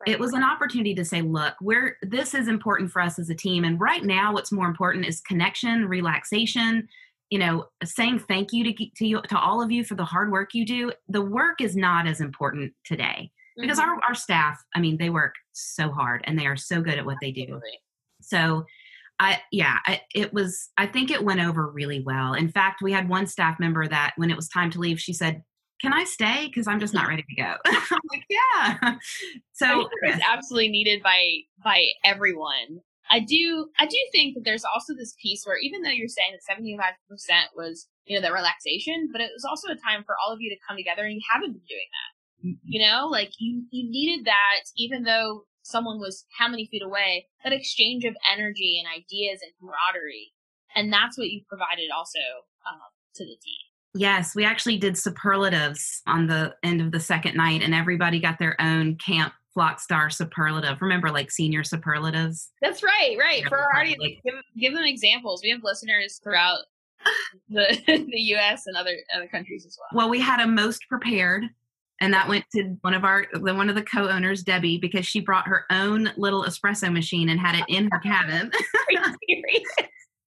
Right. 0.07 0.14
It 0.14 0.21
was 0.21 0.33
an 0.33 0.45
opportunity 0.45 0.95
to 0.95 1.04
say, 1.04 1.21
look, 1.21 1.54
we're 1.61 1.97
this 2.02 2.35
is 2.35 2.49
important 2.49 2.90
for 2.90 3.02
us 3.02 3.19
as 3.19 3.28
a 3.30 3.35
team. 3.35 3.64
And 3.64 3.78
right 3.80 4.04
now, 4.04 4.33
what's 4.33 4.52
more 4.52 4.66
important 4.66 5.07
is 5.07 5.21
connection, 5.21 5.87
relaxation, 5.87 6.88
you 7.30 7.38
know 7.38 7.66
saying 7.85 8.19
thank 8.19 8.52
you 8.52 8.64
to 8.64 8.87
to 8.97 9.07
you 9.07 9.23
to 9.23 9.38
all 9.38 9.62
of 9.62 9.71
you 9.71 9.85
for 9.85 9.95
the 9.95 10.04
hard 10.04 10.30
work 10.30 10.52
you 10.52 10.66
do 10.66 10.92
the 11.09 11.23
work 11.23 11.61
is 11.61 11.76
not 11.76 12.07
as 12.07 12.21
important 12.21 12.73
today 12.85 13.30
because 13.61 13.79
mm-hmm. 13.79 13.90
our, 13.90 14.00
our 14.09 14.14
staff 14.14 14.59
i 14.75 14.81
mean 14.81 14.97
they 14.99 15.11
work 15.11 15.35
so 15.52 15.90
hard 15.90 16.23
and 16.25 16.38
they 16.38 16.47
are 16.47 16.57
so 16.57 16.81
good 16.81 16.99
at 16.99 17.07
what 17.07 17.19
they 17.21 17.31
do. 17.31 17.43
Absolutely. 17.43 17.79
so 18.21 18.64
i 19.19 19.38
yeah 19.52 19.79
I, 19.87 20.00
it 20.14 20.33
was 20.33 20.71
i 20.79 20.87
think 20.87 21.11
it 21.11 21.25
went 21.25 21.40
over 21.40 21.71
really 21.71 22.00
well. 22.00 22.35
In 22.35 22.49
fact 22.50 22.83
we 22.83 22.93
had 22.93 23.09
one 23.09 23.26
staff 23.26 23.59
member 23.61 23.87
that 23.87 24.12
when 24.17 24.31
it 24.31 24.37
was 24.37 24.49
time 24.49 24.71
to 24.73 24.79
leave 24.79 25.00
she 25.00 25.12
said 25.12 25.43
can 25.81 25.93
i 25.93 26.05
stay? 26.05 26.47
Because 26.47 26.67
i'm 26.67 26.81
just 26.81 26.95
not 26.95 27.09
ready 27.09 27.25
to 27.29 27.43
go. 27.43 27.55
I'm 27.67 28.00
like 28.11 28.25
yeah. 28.29 28.97
So 29.52 29.88
it's 30.02 30.25
absolutely 30.26 30.71
needed 30.71 31.02
by 31.02 31.23
by 31.62 31.85
everyone. 32.05 32.81
I 33.11 33.18
do 33.18 33.68
I 33.79 33.87
do 33.87 33.99
think 34.12 34.35
that 34.35 34.44
there's 34.44 34.64
also 34.64 34.94
this 34.94 35.14
piece 35.20 35.44
where 35.44 35.59
even 35.59 35.83
though 35.83 35.90
you're 35.90 36.09
saying 36.09 36.33
that 36.33 36.46
75% 36.46 36.94
was, 37.57 37.88
you 38.07 38.14
know, 38.18 38.27
the 38.27 38.33
relaxation, 38.33 39.11
but 39.12 39.20
it 39.20 39.31
was 39.35 39.44
also 39.44 39.68
a 39.68 39.75
time 39.75 40.05
for 40.07 40.14
all 40.23 40.33
of 40.33 40.40
you 40.40 40.49
to 40.51 40.57
come 40.66 40.77
together 40.77 41.05
and 41.05 41.14
you 41.14 41.20
haven't 41.31 41.53
been 41.53 41.68
doing 41.68 41.90
that. 41.90 42.19
You 42.42 42.87
know, 42.87 43.07
like 43.07 43.33
you, 43.38 43.64
you 43.70 43.90
needed 43.90 44.26
that 44.26 44.62
even 44.76 45.05
though 45.05 45.44
someone 45.62 45.98
was 45.98 46.24
how 46.37 46.48
many 46.48 46.66
feet 46.66 46.83
away, 46.83 47.26
that 47.44 47.53
exchange 47.53 48.05
of 48.05 48.14
energy 48.33 48.81
and 48.83 48.88
ideas 48.88 49.40
and 49.42 49.53
camaraderie. 49.59 50.33
And 50.74 50.92
that's 50.92 51.18
what 51.18 51.29
you 51.29 51.42
provided 51.48 51.90
also 51.94 52.18
um, 52.68 52.79
to 53.16 53.24
the 53.24 53.37
team. 53.42 53.70
Yes, 53.94 54.37
we 54.37 54.44
actually 54.44 54.79
did 54.79 54.96
superlatives 54.96 56.03
on 56.07 56.29
the 56.29 56.55
end 56.62 56.81
of 56.81 56.92
the 56.92 57.00
second 57.00 57.37
night, 57.37 57.61
and 57.62 57.74
everybody 57.74 58.20
got 58.20 58.38
their 58.38 58.61
own 58.61 58.96
camp 58.96 59.33
flock 59.53 59.81
star 59.81 60.11
superlative. 60.11 60.81
Remember, 60.81 61.11
like 61.11 61.31
senior 61.31 61.64
superlatives? 61.64 62.50
That's 62.62 62.85
right, 62.85 63.16
right. 63.18 63.44
For 63.48 63.59
our 63.59 63.76
audience, 63.76 64.00
like, 64.00 64.20
give, 64.24 64.35
give 64.57 64.74
them 64.74 64.85
examples. 64.85 65.42
We 65.42 65.50
have 65.50 65.64
listeners 65.64 66.20
throughout 66.22 66.61
the 67.48 67.76
the 67.87 68.20
U.S. 68.20 68.64
and 68.66 68.76
other 68.76 68.94
other 69.14 69.26
countries 69.26 69.66
as 69.66 69.76
well. 69.79 70.05
Well, 70.05 70.11
we 70.11 70.20
had 70.20 70.38
a 70.38 70.46
most 70.46 70.83
prepared, 70.88 71.44
and 72.00 72.14
that 72.14 72.28
went 72.28 72.44
to 72.54 72.76
one 72.80 72.94
of 72.94 73.04
our 73.04 73.26
one 73.34 73.68
of 73.68 73.76
the 73.76 73.82
co-owners 73.82 74.42
debbie 74.42 74.78
because 74.78 75.06
she 75.06 75.20
brought 75.20 75.46
her 75.46 75.64
own 75.70 76.10
little 76.16 76.44
espresso 76.44 76.92
machine 76.92 77.28
and 77.28 77.38
had 77.38 77.54
it 77.54 77.64
in 77.68 77.88
her 77.90 77.98
cabin. 78.00 78.50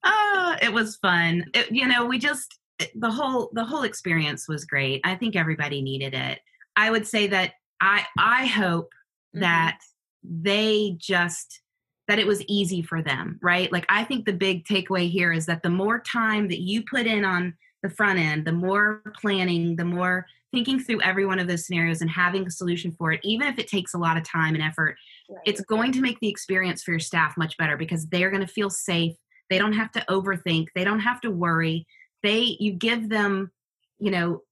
Oh 0.05 0.57
it 0.61 0.73
was 0.73 0.97
fun. 0.97 1.45
It, 1.55 1.71
you 1.71 1.87
know 1.87 2.07
we 2.07 2.19
just 2.19 2.59
the 2.97 3.11
whole 3.11 3.51
the 3.53 3.65
whole 3.65 3.85
experience 3.85 4.49
was 4.49 4.65
great. 4.65 5.01
I 5.05 5.15
think 5.15 5.37
everybody 5.37 5.81
needed 5.81 6.15
it. 6.15 6.41
I 6.77 6.91
would 6.91 7.07
say 7.07 7.29
that 7.29 7.53
i 7.81 8.05
i 8.19 8.47
hope 8.47 8.87
mm-hmm. 8.87 9.41
that 9.41 9.79
they 10.25 10.97
just 10.99 11.61
that 12.09 12.19
it 12.19 12.27
was 12.27 12.43
easy 12.49 12.83
for 12.83 13.03
them 13.03 13.39
right? 13.43 13.71
Like 13.71 13.87
i 13.89 14.03
think 14.03 14.25
the 14.25 14.33
big 14.33 14.65
takeaway 14.65 15.09
here 15.09 15.33
is 15.33 15.47
that 15.47 15.63
the 15.63 15.71
more 15.71 16.01
time 16.01 16.49
that 16.49 16.61
you 16.61 16.83
put 16.83 17.07
in 17.07 17.25
on 17.25 17.55
the 17.83 17.91
front 17.91 18.19
end 18.19 18.45
the 18.45 18.53
more 18.53 19.03
planning 19.21 19.77
the 19.77 19.85
more 19.85 20.27
thinking 20.53 20.79
through 20.79 21.01
every 21.03 21.27
one 21.27 21.39
of 21.39 21.49
those 21.49 21.67
scenarios 21.67 22.01
and 22.01 22.11
having 22.11 22.47
a 22.47 22.51
solution 22.51 22.93
for 22.93 23.13
it, 23.13 23.21
even 23.25 23.49
if 23.49 23.59
it 23.59 23.67
takes 23.67 23.95
a 23.95 23.99
lot 23.99 24.17
of 24.17 24.23
time 24.23 24.55
and 24.55 24.63
effort, 24.63 24.97
right. 25.29 25.41
it's 25.47 25.61
going 25.63 25.93
to 25.93 26.01
make 26.01 26.21
the 26.21 26.29
experience 26.29 26.83
for 26.83 26.93
your 26.93 27.01
staff 27.01 27.35
much 27.37 27.57
better 27.57 27.77
because 27.77 28.07
they're 28.07 28.31
going 28.31 28.47
to 28.47 28.53
feel 28.53 28.71
safe. 28.71 29.15
They 29.51 29.59
don't 29.59 29.73
have 29.73 29.91
to 29.93 30.05
overthink. 30.09 30.67
They 30.75 30.85
don't 30.85 31.01
have 31.01 31.21
to 31.23 31.31
worry. 31.31 31.87
They, 32.23 32.57
you 32.61 32.73
give 32.73 33.09
them, 33.09 33.51
you 33.99 34.11
know, 34.11 34.43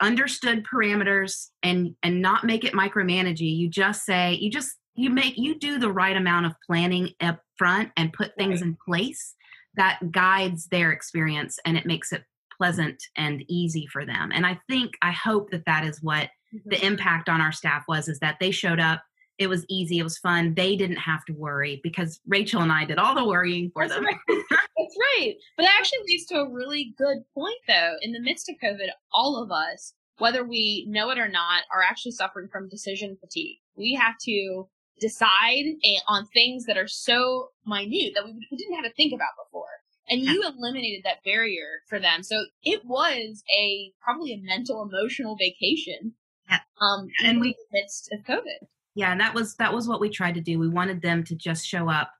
understood 0.00 0.66
parameters 0.66 1.48
and 1.62 1.94
and 2.02 2.20
not 2.20 2.44
make 2.44 2.64
it 2.64 2.74
micromanaging. 2.74 3.56
You 3.56 3.68
just 3.68 4.04
say, 4.04 4.34
you 4.34 4.50
just 4.50 4.76
you 4.94 5.10
make 5.10 5.36
you 5.36 5.58
do 5.58 5.78
the 5.78 5.90
right 5.90 6.16
amount 6.16 6.46
of 6.46 6.54
planning 6.66 7.10
up 7.20 7.40
front 7.56 7.90
and 7.96 8.12
put 8.12 8.36
things 8.36 8.60
right. 8.60 8.68
in 8.68 8.76
place 8.86 9.34
that 9.76 9.98
guides 10.10 10.66
their 10.68 10.90
experience 10.90 11.58
and 11.64 11.76
it 11.76 11.86
makes 11.86 12.12
it 12.12 12.24
pleasant 12.60 13.02
and 13.16 13.42
easy 13.48 13.86
for 13.86 14.04
them. 14.04 14.30
And 14.34 14.44
I 14.44 14.60
think, 14.68 14.92
I 15.00 15.12
hope 15.12 15.50
that 15.50 15.64
that 15.64 15.82
is 15.82 16.02
what 16.02 16.28
mm-hmm. 16.54 16.68
the 16.68 16.84
impact 16.84 17.30
on 17.30 17.40
our 17.40 17.52
staff 17.52 17.84
was 17.88 18.06
is 18.06 18.18
that 18.18 18.36
they 18.38 18.50
showed 18.50 18.78
up. 18.78 19.02
It 19.38 19.48
was 19.48 19.64
easy. 19.70 19.98
It 19.98 20.02
was 20.02 20.18
fun. 20.18 20.52
They 20.52 20.76
didn't 20.76 20.98
have 20.98 21.24
to 21.24 21.32
worry 21.32 21.80
because 21.82 22.20
Rachel 22.26 22.60
and 22.60 22.70
I 22.70 22.84
did 22.84 22.98
all 22.98 23.14
the 23.14 23.24
worrying 23.24 23.70
for 23.72 23.88
That's 23.88 23.94
them. 23.94 24.04
Right. 24.04 24.18
That's 24.28 24.96
right. 25.00 25.34
But 25.56 25.62
that 25.62 25.76
actually 25.78 26.00
leads 26.06 26.26
to 26.26 26.40
a 26.40 26.50
really 26.50 26.94
good 26.98 27.24
point, 27.34 27.56
though. 27.66 27.94
In 28.02 28.12
the 28.12 28.20
midst 28.20 28.50
of 28.50 28.56
COVID, 28.62 28.88
all 29.14 29.42
of 29.42 29.50
us, 29.50 29.94
whether 30.18 30.44
we 30.44 30.84
know 30.86 31.08
it 31.08 31.18
or 31.18 31.28
not, 31.28 31.62
are 31.74 31.82
actually 31.82 32.12
suffering 32.12 32.48
from 32.52 32.68
decision 32.68 33.16
fatigue. 33.18 33.56
We 33.74 33.94
have 33.94 34.16
to 34.26 34.68
decide 35.00 35.64
on 36.06 36.26
things 36.34 36.66
that 36.66 36.76
are 36.76 36.86
so 36.86 37.48
minute 37.64 38.12
that 38.14 38.26
we, 38.26 38.34
we 38.50 38.56
didn't 38.58 38.74
have 38.74 38.84
to 38.84 38.92
think 38.92 39.14
about 39.14 39.30
before 39.42 39.79
and 40.10 40.22
you 40.22 40.42
eliminated 40.42 41.04
that 41.04 41.22
barrier 41.24 41.82
for 41.88 42.00
them. 42.00 42.22
So 42.22 42.44
it 42.64 42.84
was 42.84 43.42
a 43.56 43.92
probably 44.02 44.34
a 44.34 44.38
mental 44.38 44.82
emotional 44.82 45.36
vacation. 45.36 46.12
Yeah. 46.48 46.58
Um, 46.80 47.08
and 47.24 47.40
we 47.40 47.48
in 47.48 47.54
the 47.70 47.78
midst 47.78 48.12
of 48.12 48.20
COVID. 48.24 48.66
Yeah, 48.94 49.12
and 49.12 49.20
that 49.20 49.34
was 49.34 49.54
that 49.56 49.72
was 49.72 49.88
what 49.88 50.00
we 50.00 50.10
tried 50.10 50.34
to 50.34 50.40
do. 50.40 50.58
We 50.58 50.68
wanted 50.68 51.00
them 51.00 51.22
to 51.24 51.36
just 51.36 51.64
show 51.64 51.88
up 51.88 52.10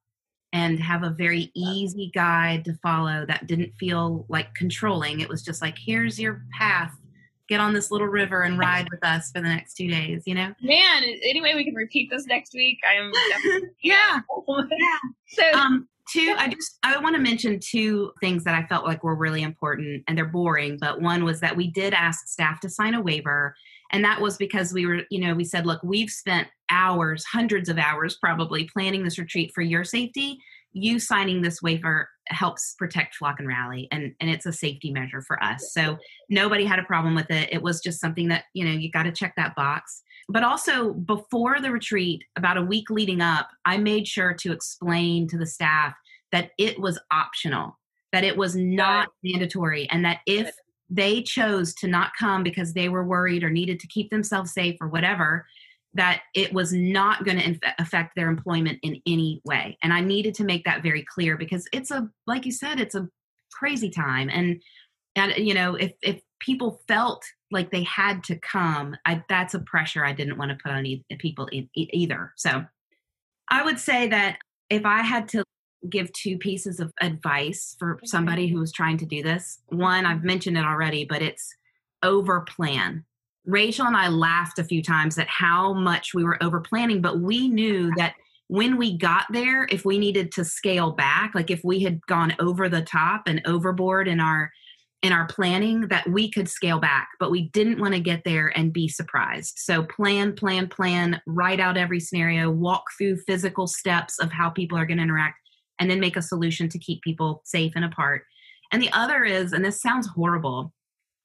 and 0.53 0.81
have 0.81 1.03
a 1.03 1.11
very 1.11 1.51
easy 1.55 2.11
guide 2.15 2.65
to 2.65 2.75
follow 2.83 3.25
that 3.27 3.47
didn't 3.47 3.73
feel 3.79 4.27
like 4.29 4.55
controlling. 4.55 5.21
It 5.21 5.29
was 5.29 5.43
just 5.43 5.63
like, 5.63 5.77
here's 5.79 6.19
your 6.19 6.43
path. 6.59 6.93
Get 7.49 7.61
on 7.61 7.73
this 7.73 7.91
little 7.91 8.07
river 8.07 8.43
and 8.43 8.59
ride 8.59 8.89
with 8.91 9.05
us 9.05 9.31
for 9.33 9.41
the 9.41 9.49
next 9.49 9.75
two 9.75 9.89
days, 9.89 10.23
you 10.25 10.35
know? 10.35 10.53
Man, 10.63 11.03
anyway, 11.03 11.55
we 11.55 11.65
can 11.65 11.75
repeat 11.75 12.09
this 12.11 12.27
next 12.27 12.55
week. 12.55 12.79
I'm 12.89 13.13
yeah. 13.83 14.21
yeah. 14.49 14.99
So 15.29 15.53
um 15.53 15.89
two 16.11 16.35
i 16.39 16.49
just 16.49 16.79
i 16.83 16.97
want 16.99 17.15
to 17.15 17.21
mention 17.21 17.59
two 17.61 18.13
things 18.21 18.45
that 18.45 18.55
i 18.55 18.67
felt 18.67 18.85
like 18.85 19.05
were 19.05 19.15
really 19.15 19.43
important 19.43 20.03
and 20.09 20.17
they're 20.17 20.25
boring 20.25 20.77
but 20.81 21.01
one 21.01 21.25
was 21.25 21.41
that 21.41 21.57
we 21.57 21.71
did 21.71 21.95
ask 21.95 22.27
staff 22.27 22.61
to 22.61 22.69
sign 22.69 22.95
a 22.95 23.01
waiver 23.01 23.55
and 23.93 24.05
that 24.05 24.21
was 24.21 24.37
because 24.37 24.73
we 24.73 24.87
were 24.87 25.03
you 25.11 25.21
know 25.21 25.35
we 25.35 25.45
said 25.45 25.67
look 25.67 25.83
we've 25.83 26.11
spent 26.11 26.49
hours 26.71 27.25
hundreds 27.25 27.69
of 27.69 27.79
hours 27.79 28.17
probably 28.17 28.69
planning 28.73 29.03
this 29.03 29.19
retreat 29.19 29.53
for 29.55 29.63
your 29.63 29.85
safety. 29.85 30.39
You 30.73 31.01
signing 31.01 31.43
this 31.43 31.61
waiver 31.61 32.09
helps 32.29 32.75
protect 32.79 33.17
flock 33.17 33.41
and 33.41 33.49
rally 33.49 33.89
and 33.91 34.15
and 34.21 34.31
it's 34.31 34.47
a 34.47 34.53
safety 34.53 34.93
measure 34.93 35.21
for 35.21 35.43
us. 35.43 35.73
So 35.73 35.99
nobody 36.29 36.65
had 36.65 36.79
a 36.79 36.85
problem 36.85 37.15
with 37.15 37.31
it. 37.31 37.53
It 37.53 37.63
was 37.63 37.81
just 37.81 38.01
something 38.01 38.29
that 38.29 38.45
you 38.55 38.65
know 38.65 38.71
you 38.71 38.91
got 38.91 39.03
to 39.03 39.13
check 39.13 39.35
that 39.37 39.57
box 39.57 40.03
but 40.31 40.43
also 40.43 40.93
before 40.93 41.61
the 41.61 41.71
retreat 41.71 42.23
about 42.37 42.57
a 42.57 42.63
week 42.63 42.91
leading 42.91 43.21
up 43.21 43.49
i 43.65 43.77
made 43.77 44.07
sure 44.07 44.33
to 44.33 44.53
explain 44.53 45.27
to 45.29 45.39
the 45.39 45.47
staff 45.47 45.95
that 46.33 46.51
it 46.59 46.79
was 46.79 46.99
optional 47.13 47.79
that 48.13 48.25
it 48.25 48.37
was 48.37 48.57
not 48.57 49.09
mandatory 49.23 49.89
and 49.91 50.05
that 50.05 50.21
if 50.27 50.51
they 50.91 51.23
chose 51.23 51.73
to 51.75 51.87
not 51.87 52.11
come 52.19 52.43
because 52.43 52.73
they 52.73 52.89
were 52.89 53.05
worried 53.05 53.45
or 53.45 53.51
needed 53.51 53.79
to 53.79 53.87
keep 53.87 54.11
themselves 54.11 54.53
safe 54.53 54.77
or 54.81 54.89
whatever 54.89 55.47
that 55.95 56.23
it 56.35 56.53
was 56.53 56.73
not 56.73 57.25
going 57.25 57.39
to 57.39 57.59
affect 57.79 58.15
their 58.15 58.29
employment 58.29 58.79
in 58.83 59.01
any 59.07 59.41
way. 59.45 59.77
And 59.83 59.93
i 59.93 60.01
needed 60.01 60.35
to 60.35 60.45
make 60.45 60.65
that 60.65 60.83
very 60.83 61.05
clear 61.05 61.37
because 61.37 61.67
it's 61.73 61.91
a 61.91 62.09
like 62.27 62.45
you 62.45 62.53
said 62.53 62.81
it's 62.81 62.95
a 62.95 63.09
crazy 63.53 63.91
time. 63.91 64.29
And 64.33 64.63
and 65.17 65.33
you 65.37 65.55
know 65.55 65.75
if 65.75 65.93
if 66.03 66.21
people 66.41 66.83
felt 66.87 67.25
like 67.51 67.71
they 67.71 67.83
had 67.85 68.23
to 68.25 68.37
come 68.39 68.97
I, 69.05 69.23
that's 69.29 69.55
a 69.55 69.61
pressure 69.61 70.05
i 70.05 70.13
didn't 70.13 70.39
want 70.39 70.51
to 70.51 70.59
put 70.63 70.73
on 70.73 70.87
e- 70.87 71.05
people 71.19 71.49
e- 71.53 71.69
either. 71.75 72.33
So 72.37 72.65
i 73.49 73.63
would 73.63 73.79
say 73.79 74.09
that 74.09 74.39
if 74.69 74.85
i 74.85 75.03
had 75.03 75.29
to 75.29 75.45
give 75.89 76.13
two 76.13 76.37
pieces 76.37 76.79
of 76.79 76.93
advice 77.01 77.75
for 77.79 77.97
mm-hmm. 77.97 78.07
somebody 78.07 78.47
who 78.47 78.61
was 78.61 78.73
trying 78.73 78.99
to 78.99 79.07
do 79.07 79.23
this 79.23 79.61
one 79.69 80.05
i've 80.05 80.19
mm-hmm. 80.19 80.27
mentioned 80.27 80.59
it 80.59 80.65
already 80.65 81.05
but 81.05 81.23
it's 81.23 81.55
over 82.03 82.41
plan. 82.43 83.05
Rachel 83.47 83.87
and 83.87 83.97
I 83.97 84.09
laughed 84.09 84.59
a 84.59 84.65
few 84.65 84.83
times 84.83 85.19
at 85.19 85.29
how 85.29 85.73
much 85.73 86.15
we 86.15 86.25
were 86.25 86.43
over 86.43 86.61
planning, 86.61 87.01
but 87.01 87.21
we 87.21 87.49
knew 87.49 87.93
that 87.97 88.15
when 88.49 88.77
we 88.77 88.99
got 88.99 89.27
there, 89.31 89.67
if 89.71 89.85
we 89.85 89.99
needed 89.99 90.33
to 90.33 90.45
scale 90.45 90.91
back, 90.91 91.35
like 91.35 91.51
if 91.51 91.63
we 91.65 91.81
had 91.81 92.05
gone 92.07 92.35
over 92.39 92.69
the 92.69 92.83
top 92.83 93.23
and 93.27 93.41
overboard 93.47 94.09
in 94.09 94.21
our 94.21 94.51
in 95.03 95.13
our 95.13 95.27
planning 95.27 95.89
that 95.89 96.09
we 96.11 96.31
could 96.31 96.49
scale 96.49 96.79
back, 96.79 97.09
but 97.19 97.31
we 97.31 97.49
didn't 97.49 97.81
want 97.81 97.95
to 97.95 98.01
get 98.01 98.23
there 98.25 98.53
and 98.57 98.73
be 98.73 98.87
surprised. 98.87 99.55
So 99.57 99.83
plan, 99.83 100.35
plan, 100.35 100.69
plan, 100.69 101.21
write 101.27 101.59
out 101.59 101.79
every 101.79 102.01
scenario, 102.01 102.51
walk 102.51 102.85
through 102.99 103.17
physical 103.27 103.67
steps 103.67 104.19
of 104.19 104.31
how 104.31 104.51
people 104.51 104.77
are 104.77 104.85
going 104.85 104.99
to 104.99 105.03
interact, 105.03 105.39
and 105.79 105.91
then 105.91 106.01
make 106.01 106.17
a 106.17 106.23
solution 106.23 106.69
to 106.69 106.79
keep 106.79 107.01
people 107.03 107.41
safe 107.45 107.73
and 107.77 107.85
apart. 107.85 108.25
And 108.73 108.83
the 108.83 108.93
other 108.93 109.25
is, 109.25 109.53
and 109.53 109.65
this 109.65 109.81
sounds 109.81 110.07
horrible, 110.07 110.73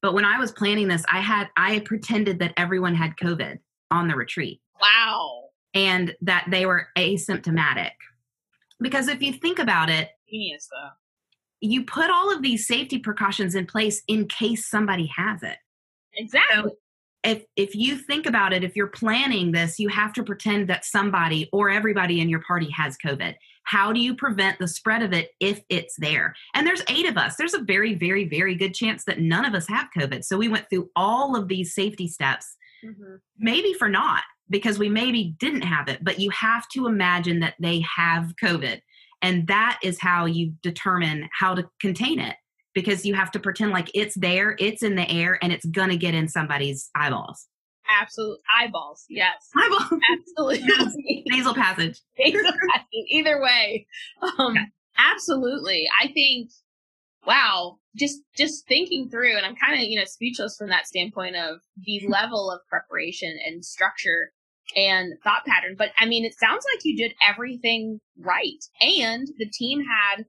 but 0.02 0.14
when 0.14 0.26
I 0.26 0.38
was 0.38 0.52
planning 0.52 0.88
this, 0.88 1.04
I 1.12 1.20
had 1.20 1.50
I 1.58 1.80
pretended 1.80 2.40
that 2.40 2.54
everyone 2.58 2.96
had 2.96 3.18
COVID 3.18 3.58
on 3.92 4.08
the 4.08 4.16
retreat. 4.16 4.62
Wow. 4.80 5.46
And 5.74 6.16
that 6.22 6.46
they 6.50 6.66
were 6.66 6.88
asymptomatic. 6.98 7.92
Because 8.80 9.08
if 9.08 9.22
you 9.22 9.34
think 9.34 9.60
about 9.60 9.90
it, 9.90 10.10
genius 10.30 10.70
though. 10.72 10.90
You 11.62 11.86
put 11.86 12.10
all 12.10 12.34
of 12.34 12.42
these 12.42 12.68
safety 12.68 13.00
precautions 13.00 13.56
in 13.56 13.66
place 13.66 14.02
in 14.08 14.28
case 14.28 14.70
somebody 14.70 15.12
has 15.16 15.42
it. 15.44 15.58
Exactly. 16.16 16.56
So 16.56 16.78
if 17.24 17.44
if 17.56 17.76
you 17.76 17.98
think 17.98 18.26
about 18.26 18.54
it, 18.54 18.64
if 18.64 18.76
you're 18.76 18.88
planning 18.88 19.52
this, 19.52 19.80
you 19.80 19.90
have 19.90 20.14
to 20.14 20.24
pretend 20.24 20.70
that 20.70 20.86
somebody 20.86 21.50
or 21.52 21.70
everybody 21.70 22.22
in 22.22 22.30
your 22.30 22.42
party 22.42 22.70
has 22.70 22.98
COVID. 23.04 23.36
How 23.64 23.92
do 23.92 24.00
you 24.00 24.16
prevent 24.16 24.60
the 24.60 24.68
spread 24.68 25.02
of 25.02 25.12
it 25.12 25.32
if 25.40 25.60
it's 25.70 25.96
there? 25.98 26.36
And 26.54 26.68
there's 26.68 26.84
eight 26.88 27.08
of 27.08 27.18
us. 27.18 27.36
There's 27.36 27.56
a 27.56 27.64
very, 27.64 27.96
very, 27.96 28.26
very 28.26 28.54
good 28.54 28.76
chance 28.76 29.06
that 29.06 29.20
none 29.20 29.44
of 29.44 29.56
us 29.56 29.68
have 29.68 29.90
COVID. 29.98 30.24
So 30.24 30.38
we 30.38 30.48
went 30.48 30.70
through 30.70 30.92
all 30.96 31.36
of 31.36 31.48
these 31.48 31.74
safety 31.74 32.08
steps, 32.08 32.56
mm-hmm. 32.86 33.16
maybe 33.40 33.74
for 33.74 33.90
not, 33.90 34.22
because 34.52 34.78
we 34.78 34.88
maybe 34.88 35.36
didn't 35.40 35.64
have 35.64 35.88
it, 35.88 36.04
but 36.04 36.20
you 36.20 36.30
have 36.30 36.68
to 36.70 36.86
imagine 36.86 37.40
that 37.40 37.56
they 37.60 37.84
have 37.98 38.34
COVID. 38.42 38.82
And 39.22 39.48
that 39.48 39.80
is 39.84 40.00
how 40.00 40.26
you 40.26 40.54
determine 40.62 41.30
how 41.40 41.56
to 41.56 41.68
contain 41.80 42.20
it 42.20 42.36
because 42.74 43.06
you 43.06 43.16
have 43.16 43.32
to 43.32 43.40
pretend 43.40 43.72
like 43.72 43.90
it's 43.94 44.16
there, 44.16 44.56
it's 44.60 44.84
in 44.84 44.96
the 44.96 45.10
air, 45.10 45.40
and 45.42 45.52
it's 45.52 45.66
going 45.66 45.90
to 45.90 45.98
get 45.98 46.14
in 46.14 46.28
somebody's 46.28 46.90
eyeballs. 46.96 47.48
Absolute 47.90 48.40
eyeballs. 48.60 49.06
Yes. 49.10 49.50
Eyeballs. 49.56 50.02
Absolutely. 50.12 51.24
Nasal 51.28 51.54
passage. 51.56 52.00
Nasal 52.20 52.44
passage. 52.44 52.86
Either 53.10 53.42
way. 53.42 53.88
Um, 54.38 54.56
Absolutely. 54.98 55.86
I 56.02 56.08
think, 56.08 56.52
wow, 57.26 57.78
just, 57.96 58.22
just 58.36 58.68
thinking 58.68 59.10
through, 59.10 59.38
and 59.38 59.46
I'm 59.46 59.56
kind 59.56 59.76
of, 59.76 59.88
you 59.88 60.00
know, 60.00 60.06
speechless 60.06 60.58
from 60.58 60.70
that 60.70 60.88
standpoint 60.88 61.36
of 61.36 61.60
the 61.84 62.02
level 62.10 62.52
of 62.52 62.60
preparation 62.70 63.38
and 63.46 63.64
structure 63.64 64.32
and 64.76 65.14
thought 65.24 65.46
pattern. 65.46 65.76
But 65.78 65.90
I 66.00 66.06
mean, 66.06 66.26
it 66.26 66.38
sounds 66.38 66.66
like 66.74 66.84
you 66.84 66.98
did 66.98 67.14
everything 67.28 68.00
right. 68.18 68.64
And 68.82 69.28
the 69.38 69.50
team 69.50 69.84
had 69.84 70.26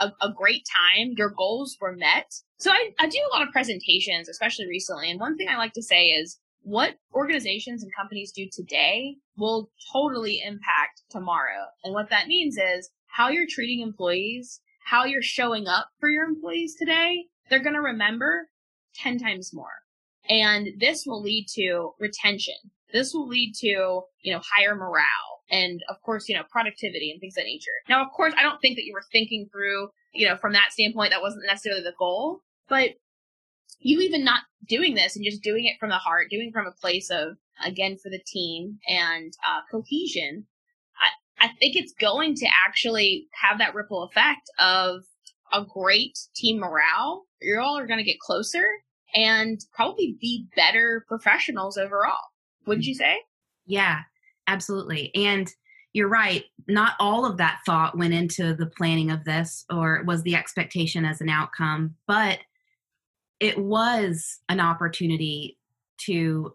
a, 0.00 0.12
a 0.22 0.32
great 0.32 0.64
time. 0.94 1.14
Your 1.16 1.30
goals 1.30 1.76
were 1.80 1.96
met. 1.96 2.32
So 2.58 2.70
I, 2.70 2.90
I 2.98 3.08
do 3.08 3.18
a 3.18 3.34
lot 3.34 3.46
of 3.46 3.52
presentations, 3.52 4.28
especially 4.28 4.66
recently. 4.66 5.10
And 5.10 5.20
one 5.20 5.36
thing 5.36 5.48
I 5.48 5.56
like 5.56 5.72
to 5.74 5.82
say 5.82 6.06
is 6.06 6.38
what 6.62 6.96
organizations 7.14 7.82
and 7.82 7.94
companies 7.94 8.32
do 8.32 8.46
today 8.52 9.16
will 9.36 9.70
totally 9.92 10.42
impact 10.44 11.02
tomorrow. 11.10 11.66
And 11.84 11.94
what 11.94 12.10
that 12.10 12.28
means 12.28 12.56
is 12.58 12.90
how 13.06 13.28
you're 13.28 13.46
treating 13.48 13.80
employees, 13.80 14.60
how 14.84 15.04
you're 15.04 15.22
showing 15.22 15.66
up 15.66 15.88
for 15.98 16.08
your 16.08 16.24
employees 16.24 16.76
today, 16.78 17.24
they're 17.48 17.62
going 17.62 17.74
to 17.74 17.80
remember 17.80 18.48
10 18.96 19.18
times 19.18 19.52
more. 19.52 19.82
And 20.28 20.68
this 20.78 21.04
will 21.06 21.22
lead 21.22 21.46
to 21.54 21.92
retention. 21.98 22.54
This 22.92 23.12
will 23.14 23.28
lead 23.28 23.54
to, 23.60 24.02
you 24.22 24.32
know, 24.32 24.40
higher 24.56 24.74
morale 24.74 25.30
and 25.50 25.82
of 25.88 26.00
course, 26.02 26.28
you 26.28 26.36
know, 26.36 26.44
productivity 26.50 27.10
and 27.10 27.20
things 27.20 27.34
of 27.36 27.42
that 27.42 27.48
nature. 27.48 27.70
Now, 27.88 28.02
of 28.02 28.10
course, 28.12 28.34
I 28.38 28.42
don't 28.42 28.60
think 28.60 28.76
that 28.76 28.84
you 28.84 28.92
were 28.92 29.04
thinking 29.12 29.48
through, 29.52 29.88
you 30.12 30.28
know, 30.28 30.36
from 30.36 30.52
that 30.52 30.72
standpoint, 30.72 31.10
that 31.10 31.22
wasn't 31.22 31.46
necessarily 31.46 31.82
the 31.82 31.94
goal, 31.98 32.40
but 32.68 32.90
you 33.80 34.00
even 34.00 34.24
not 34.24 34.42
doing 34.68 34.94
this 34.94 35.16
and 35.16 35.24
just 35.24 35.42
doing 35.42 35.66
it 35.66 35.76
from 35.80 35.90
the 35.90 35.96
heart, 35.96 36.28
doing 36.30 36.52
from 36.52 36.66
a 36.66 36.80
place 36.80 37.10
of, 37.10 37.36
again, 37.64 37.96
for 38.02 38.10
the 38.10 38.20
team 38.26 38.78
and 38.86 39.32
uh, 39.48 39.60
cohesion, 39.70 40.46
I, 41.00 41.46
I 41.46 41.48
think 41.58 41.76
it's 41.76 41.94
going 41.98 42.34
to 42.36 42.46
actually 42.66 43.28
have 43.42 43.58
that 43.58 43.74
ripple 43.74 44.04
effect 44.04 44.50
of 44.58 45.02
a 45.52 45.64
great 45.64 46.18
team 46.34 46.58
morale. 46.58 47.24
You 47.40 47.60
all 47.60 47.78
are 47.78 47.86
going 47.86 47.98
to 47.98 48.04
get 48.04 48.20
closer 48.20 48.64
and 49.14 49.58
probably 49.74 50.16
be 50.20 50.46
better 50.54 51.04
professionals 51.08 51.76
overall. 51.76 52.18
Wouldn't 52.66 52.84
mm-hmm. 52.84 52.88
you 52.88 52.94
say? 52.94 53.16
Yeah, 53.66 54.00
absolutely. 54.46 55.10
And 55.14 55.52
you're 55.92 56.08
right. 56.08 56.44
Not 56.68 56.94
all 57.00 57.24
of 57.24 57.38
that 57.38 57.60
thought 57.66 57.98
went 57.98 58.14
into 58.14 58.54
the 58.54 58.66
planning 58.66 59.10
of 59.10 59.24
this 59.24 59.64
or 59.70 60.02
was 60.06 60.22
the 60.22 60.36
expectation 60.36 61.04
as 61.04 61.20
an 61.20 61.28
outcome, 61.28 61.96
but 62.06 62.38
it 63.40 63.58
was 63.58 64.38
an 64.48 64.60
opportunity 64.60 65.58
to, 66.02 66.54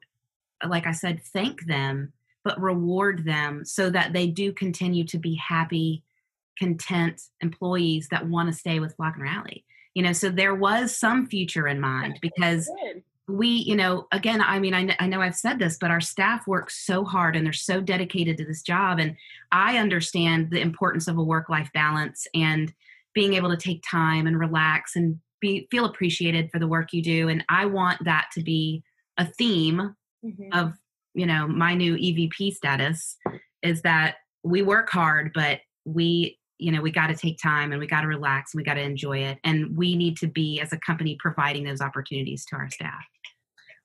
like 0.66 0.88
I 0.88 0.92
said, 0.92 1.22
thank 1.22 1.66
them, 1.66 2.14
but 2.44 2.62
reward 2.62 3.26
them 3.26 3.66
so 3.66 3.90
that 3.90 4.14
they 4.14 4.28
do 4.28 4.54
continue 4.54 5.04
to 5.06 5.18
be 5.18 5.36
happy, 5.36 6.04
content 6.58 7.22
employees 7.42 8.08
that 8.12 8.28
want 8.28 8.48
to 8.50 8.58
stay 8.58 8.80
with 8.80 8.96
Flock 8.96 9.16
and 9.16 9.24
Rally. 9.24 9.66
You 9.96 10.04
know, 10.04 10.14
so 10.14 10.30
there 10.30 10.56
was 10.56 10.96
some 10.96 11.28
future 11.28 11.68
in 11.68 11.80
mind 11.80 12.20
because 12.22 12.70
we, 13.28 13.48
you 13.48 13.76
know, 13.76 14.08
again, 14.12 14.42
I 14.42 14.60
mean, 14.60 14.74
I, 14.74 14.96
I 15.00 15.08
know 15.08 15.22
I've 15.22 15.36
said 15.36 15.58
this, 15.58 15.78
but 15.80 15.90
our 15.90 16.02
staff 16.02 16.46
works 16.46 16.86
so 16.86 17.04
hard 17.04 17.36
and 17.36 17.46
they're 17.46 17.54
so 17.54 17.82
dedicated 17.82 18.38
to 18.38 18.46
this 18.46 18.62
job. 18.62 19.00
And 19.00 19.16
I 19.52 19.78
understand 19.80 20.52
the 20.52 20.62
importance 20.62 21.08
of 21.08 21.18
a 21.18 21.24
work 21.24 21.50
life 21.50 21.70
balance 21.74 22.28
and 22.36 22.72
being 23.16 23.34
able 23.34 23.50
to 23.50 23.58
take 23.58 23.84
time 23.90 24.28
and 24.28 24.40
relax 24.40 24.96
and 24.96 25.20
be 25.42 25.68
feel 25.72 25.86
appreciated 25.86 26.50
for 26.52 26.60
the 26.60 26.68
work 26.68 26.94
you 26.94 27.02
do 27.02 27.30
and 27.30 27.44
i 27.50 27.66
want 27.66 28.04
that 28.04 28.28
to 28.34 28.42
be 28.42 28.84
a 29.18 29.26
theme 29.26 29.96
mm-hmm. 30.24 30.50
of 30.54 30.74
you 31.14 31.26
know 31.26 31.48
my 31.48 31.74
new 31.74 31.96
evp 31.96 32.54
status 32.54 33.18
is 33.62 33.82
that 33.82 34.16
we 34.44 34.62
work 34.62 34.90
hard 34.90 35.32
but 35.34 35.60
we 35.86 36.38
you 36.58 36.72
know 36.72 36.82
we 36.82 36.92
got 36.92 37.08
to 37.08 37.16
take 37.16 37.38
time 37.42 37.72
and 37.72 37.80
we 37.80 37.88
got 37.88 38.02
to 38.02 38.08
relax 38.08 38.54
and 38.54 38.60
we 38.60 38.64
got 38.64 38.76
to 38.76 38.82
enjoy 38.82 39.18
it 39.18 39.38
and 39.44 39.76
we 39.76 39.96
need 39.96 40.18
to 40.18 40.28
be 40.28 40.60
as 40.62 40.72
a 40.74 40.78
company 40.78 41.18
providing 41.20 41.64
those 41.64 41.82
opportunities 41.82 42.46
to 42.46 42.56
our 42.56 42.70
staff 42.70 43.04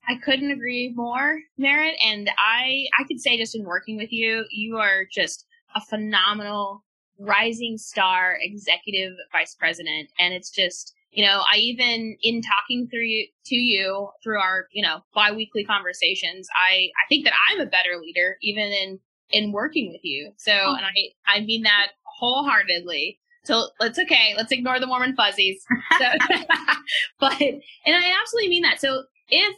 I 0.09 0.17
couldn't 0.25 0.51
agree 0.51 0.93
more, 0.97 1.39
Merritt. 1.57 1.95
And 2.05 2.31
I, 2.37 2.87
I 2.99 3.05
could 3.07 3.21
say 3.21 3.37
just 3.37 3.55
in 3.55 3.65
working 3.65 3.97
with 3.97 4.11
you, 4.11 4.45
you 4.51 4.79
are 4.79 5.05
just 5.13 5.47
a 5.77 5.81
phenomenal 5.81 6.83
rising 7.19 7.77
star 7.79 8.39
executive 8.41 9.13
vice 9.31 9.55
president. 9.55 10.09
And 10.19 10.35
it's 10.35 10.51
just, 10.51 10.95
you 11.13 11.25
know, 11.25 11.43
I 11.53 11.59
even 11.59 12.17
in 12.23 12.41
talking 12.41 12.89
through 12.89 13.05
you, 13.05 13.27
to 13.47 13.55
you 13.55 14.09
through 14.23 14.41
our, 14.41 14.67
you 14.73 14.83
know, 14.83 15.01
biweekly 15.15 15.65
conversations, 15.65 16.49
I, 16.69 16.89
I 17.05 17.07
think 17.09 17.25
that 17.25 17.35
I'm 17.51 17.61
a 17.61 17.67
better 17.67 17.97
leader 18.01 18.37
even 18.43 18.65
in, 18.65 18.99
in 19.33 19.53
working 19.53 19.91
with 19.93 20.01
you. 20.03 20.33
So, 20.37 20.53
oh. 20.53 20.75
and 20.75 20.85
I, 20.85 20.93
I 21.37 21.41
mean 21.41 21.63
that 21.63 21.89
wholeheartedly. 22.05 23.19
So 23.45 23.69
it's 23.81 23.99
okay. 23.99 24.35
Let's 24.37 24.53
ignore 24.53 24.79
the 24.79 24.89
warm 24.89 25.03
and 25.03 25.17
fuzzies. 25.17 25.65
So, 25.99 26.05
but, 27.21 27.41
and 27.41 27.63
I 27.87 28.15
absolutely 28.21 28.51
mean 28.51 28.63
that. 28.63 28.81
So 28.81 29.05
if, 29.29 29.57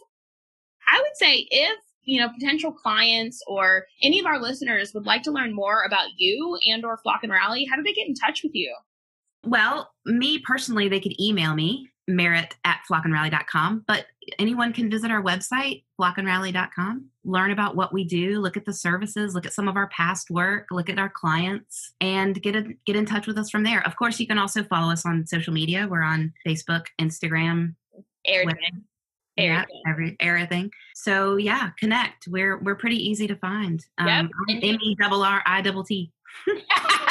I 0.89 0.99
would 0.99 1.17
say 1.17 1.47
if, 1.51 1.79
you 2.05 2.21
know, 2.21 2.29
potential 2.29 2.73
clients 2.73 3.43
or 3.47 3.87
any 4.03 4.19
of 4.19 4.27
our 4.27 4.41
listeners 4.41 4.93
would 4.95 5.07
like 5.07 5.23
to 5.23 5.31
learn 5.31 5.55
more 5.55 5.85
about 5.85 6.09
you 6.17 6.59
and 6.69 6.85
or 6.85 6.97
Flock 6.99 7.21
and 7.23 7.33
Rally, 7.33 7.65
how 7.65 7.77
do 7.77 7.83
they 7.83 7.93
get 7.93 8.09
in 8.09 8.15
touch 8.15 8.43
with 8.43 8.55
you? 8.55 8.75
Well, 9.45 9.91
me 10.05 10.39
personally, 10.39 10.89
they 10.89 11.01
could 11.01 11.21
email 11.21 11.55
me, 11.55 11.89
merritt 12.09 12.57
at 12.65 12.81
flockandrally.com, 12.91 13.85
but 13.87 14.07
anyone 14.39 14.73
can 14.73 14.91
visit 14.91 15.11
our 15.11 15.23
website, 15.23 15.85
flockandrally.com, 16.01 17.07
learn 17.25 17.51
about 17.51 17.77
what 17.77 17.93
we 17.93 18.05
do, 18.05 18.41
look 18.41 18.57
at 18.57 18.65
the 18.65 18.73
services, 18.73 19.35
look 19.35 19.47
at 19.47 19.53
some 19.53 19.69
of 19.69 19.77
our 19.77 19.89
past 19.89 20.31
work, 20.31 20.67
look 20.71 20.91
at 20.91 20.99
our 20.99 21.09
clients, 21.09 21.93
and 22.01 22.41
get 22.43 22.57
a, 22.57 22.65
get 22.87 22.97
in 22.97 23.07
touch 23.07 23.27
with 23.27 23.39
us 23.39 23.51
from 23.51 23.63
there. 23.63 23.87
Of 23.87 23.97
course, 23.97 24.19
you 24.19 24.27
can 24.27 24.39
also 24.39 24.63
follow 24.65 24.93
us 24.93 25.07
on 25.07 25.27
social 25.27 25.53
media. 25.53 25.87
We're 25.89 26.03
on 26.03 26.33
Facebook, 26.47 26.87
Instagram, 27.01 27.75
everything. 28.27 28.85
Yeah, 29.37 29.65
every 29.89 30.15
everything. 30.21 30.71
So 30.95 31.37
yeah, 31.37 31.71
connect. 31.79 32.29
We're 32.29 32.59
we're 32.59 32.75
pretty 32.75 32.97
easy 32.97 33.27
to 33.29 33.37
find. 33.37 33.85
Um, 33.97 34.29
Yep. 34.49 34.63
M 34.63 34.79
E 34.83 34.95
double 35.01 35.23
R 35.23 35.43
I 35.47 35.63
double 35.63 35.85
T. 35.85 36.13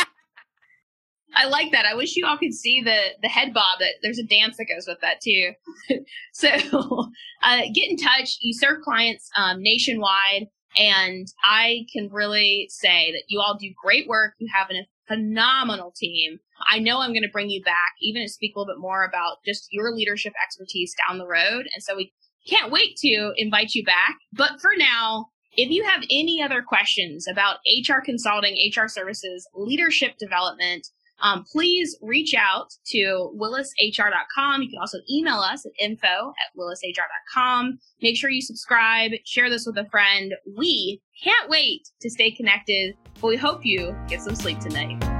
I 1.35 1.47
like 1.47 1.71
that. 1.71 1.85
I 1.85 1.95
wish 1.95 2.15
you 2.15 2.25
all 2.25 2.37
could 2.37 2.53
see 2.53 2.81
the 2.81 2.99
the 3.21 3.27
head 3.27 3.53
bob. 3.53 3.79
That 3.79 3.93
there's 4.01 4.19
a 4.19 4.23
dance 4.23 4.57
that 4.57 4.65
goes 4.65 4.85
with 4.87 4.99
that 5.01 5.21
too. 5.21 5.51
so 6.33 6.49
uh, 7.43 7.61
get 7.73 7.89
in 7.89 7.97
touch. 7.97 8.37
You 8.41 8.53
serve 8.53 8.81
clients 8.81 9.29
um, 9.37 9.61
nationwide, 9.61 10.47
and 10.77 11.27
I 11.43 11.85
can 11.93 12.09
really 12.11 12.67
say 12.69 13.11
that 13.11 13.23
you 13.27 13.39
all 13.39 13.57
do 13.59 13.69
great 13.81 14.07
work. 14.07 14.33
You 14.39 14.49
have 14.53 14.69
a 14.71 14.87
phenomenal 15.07 15.93
team. 15.95 16.39
I 16.69 16.79
know 16.79 16.99
I'm 16.99 17.11
going 17.11 17.23
to 17.23 17.29
bring 17.29 17.49
you 17.49 17.61
back, 17.63 17.93
even 18.01 18.21
to 18.21 18.29
speak 18.29 18.55
a 18.55 18.59
little 18.59 18.73
bit 18.73 18.79
more 18.79 19.03
about 19.03 19.37
just 19.45 19.67
your 19.71 19.91
leadership 19.91 20.33
expertise 20.43 20.93
down 21.07 21.17
the 21.17 21.27
road. 21.27 21.67
And 21.73 21.83
so 21.83 21.95
we 21.95 22.13
can't 22.47 22.71
wait 22.71 22.95
to 22.97 23.33
invite 23.35 23.73
you 23.73 23.83
back. 23.83 24.15
But 24.33 24.61
for 24.61 24.71
now, 24.77 25.27
if 25.57 25.69
you 25.69 25.83
have 25.83 26.03
any 26.09 26.41
other 26.41 26.61
questions 26.61 27.27
about 27.27 27.57
HR 27.65 27.99
consulting, 28.03 28.55
HR 28.73 28.87
services, 28.87 29.47
leadership 29.53 30.17
development, 30.17 30.87
um, 31.21 31.45
please 31.51 31.97
reach 32.01 32.33
out 32.37 32.67
to 32.87 33.31
willishr.com. 33.39 34.61
You 34.61 34.69
can 34.69 34.79
also 34.79 34.99
email 35.09 35.37
us 35.37 35.65
at 35.65 35.71
info 35.79 36.07
at 36.07 36.57
willishr.com. 36.57 37.79
Make 38.01 38.17
sure 38.17 38.29
you 38.29 38.41
subscribe, 38.41 39.11
share 39.25 39.49
this 39.49 39.65
with 39.65 39.77
a 39.77 39.89
friend. 39.89 40.33
We 40.57 41.01
can't 41.23 41.49
wait 41.49 41.83
to 42.01 42.09
stay 42.09 42.31
connected, 42.31 42.95
but 43.19 43.27
we 43.27 43.37
hope 43.37 43.65
you 43.65 43.95
get 44.07 44.21
some 44.21 44.35
sleep 44.35 44.59
tonight. 44.59 45.10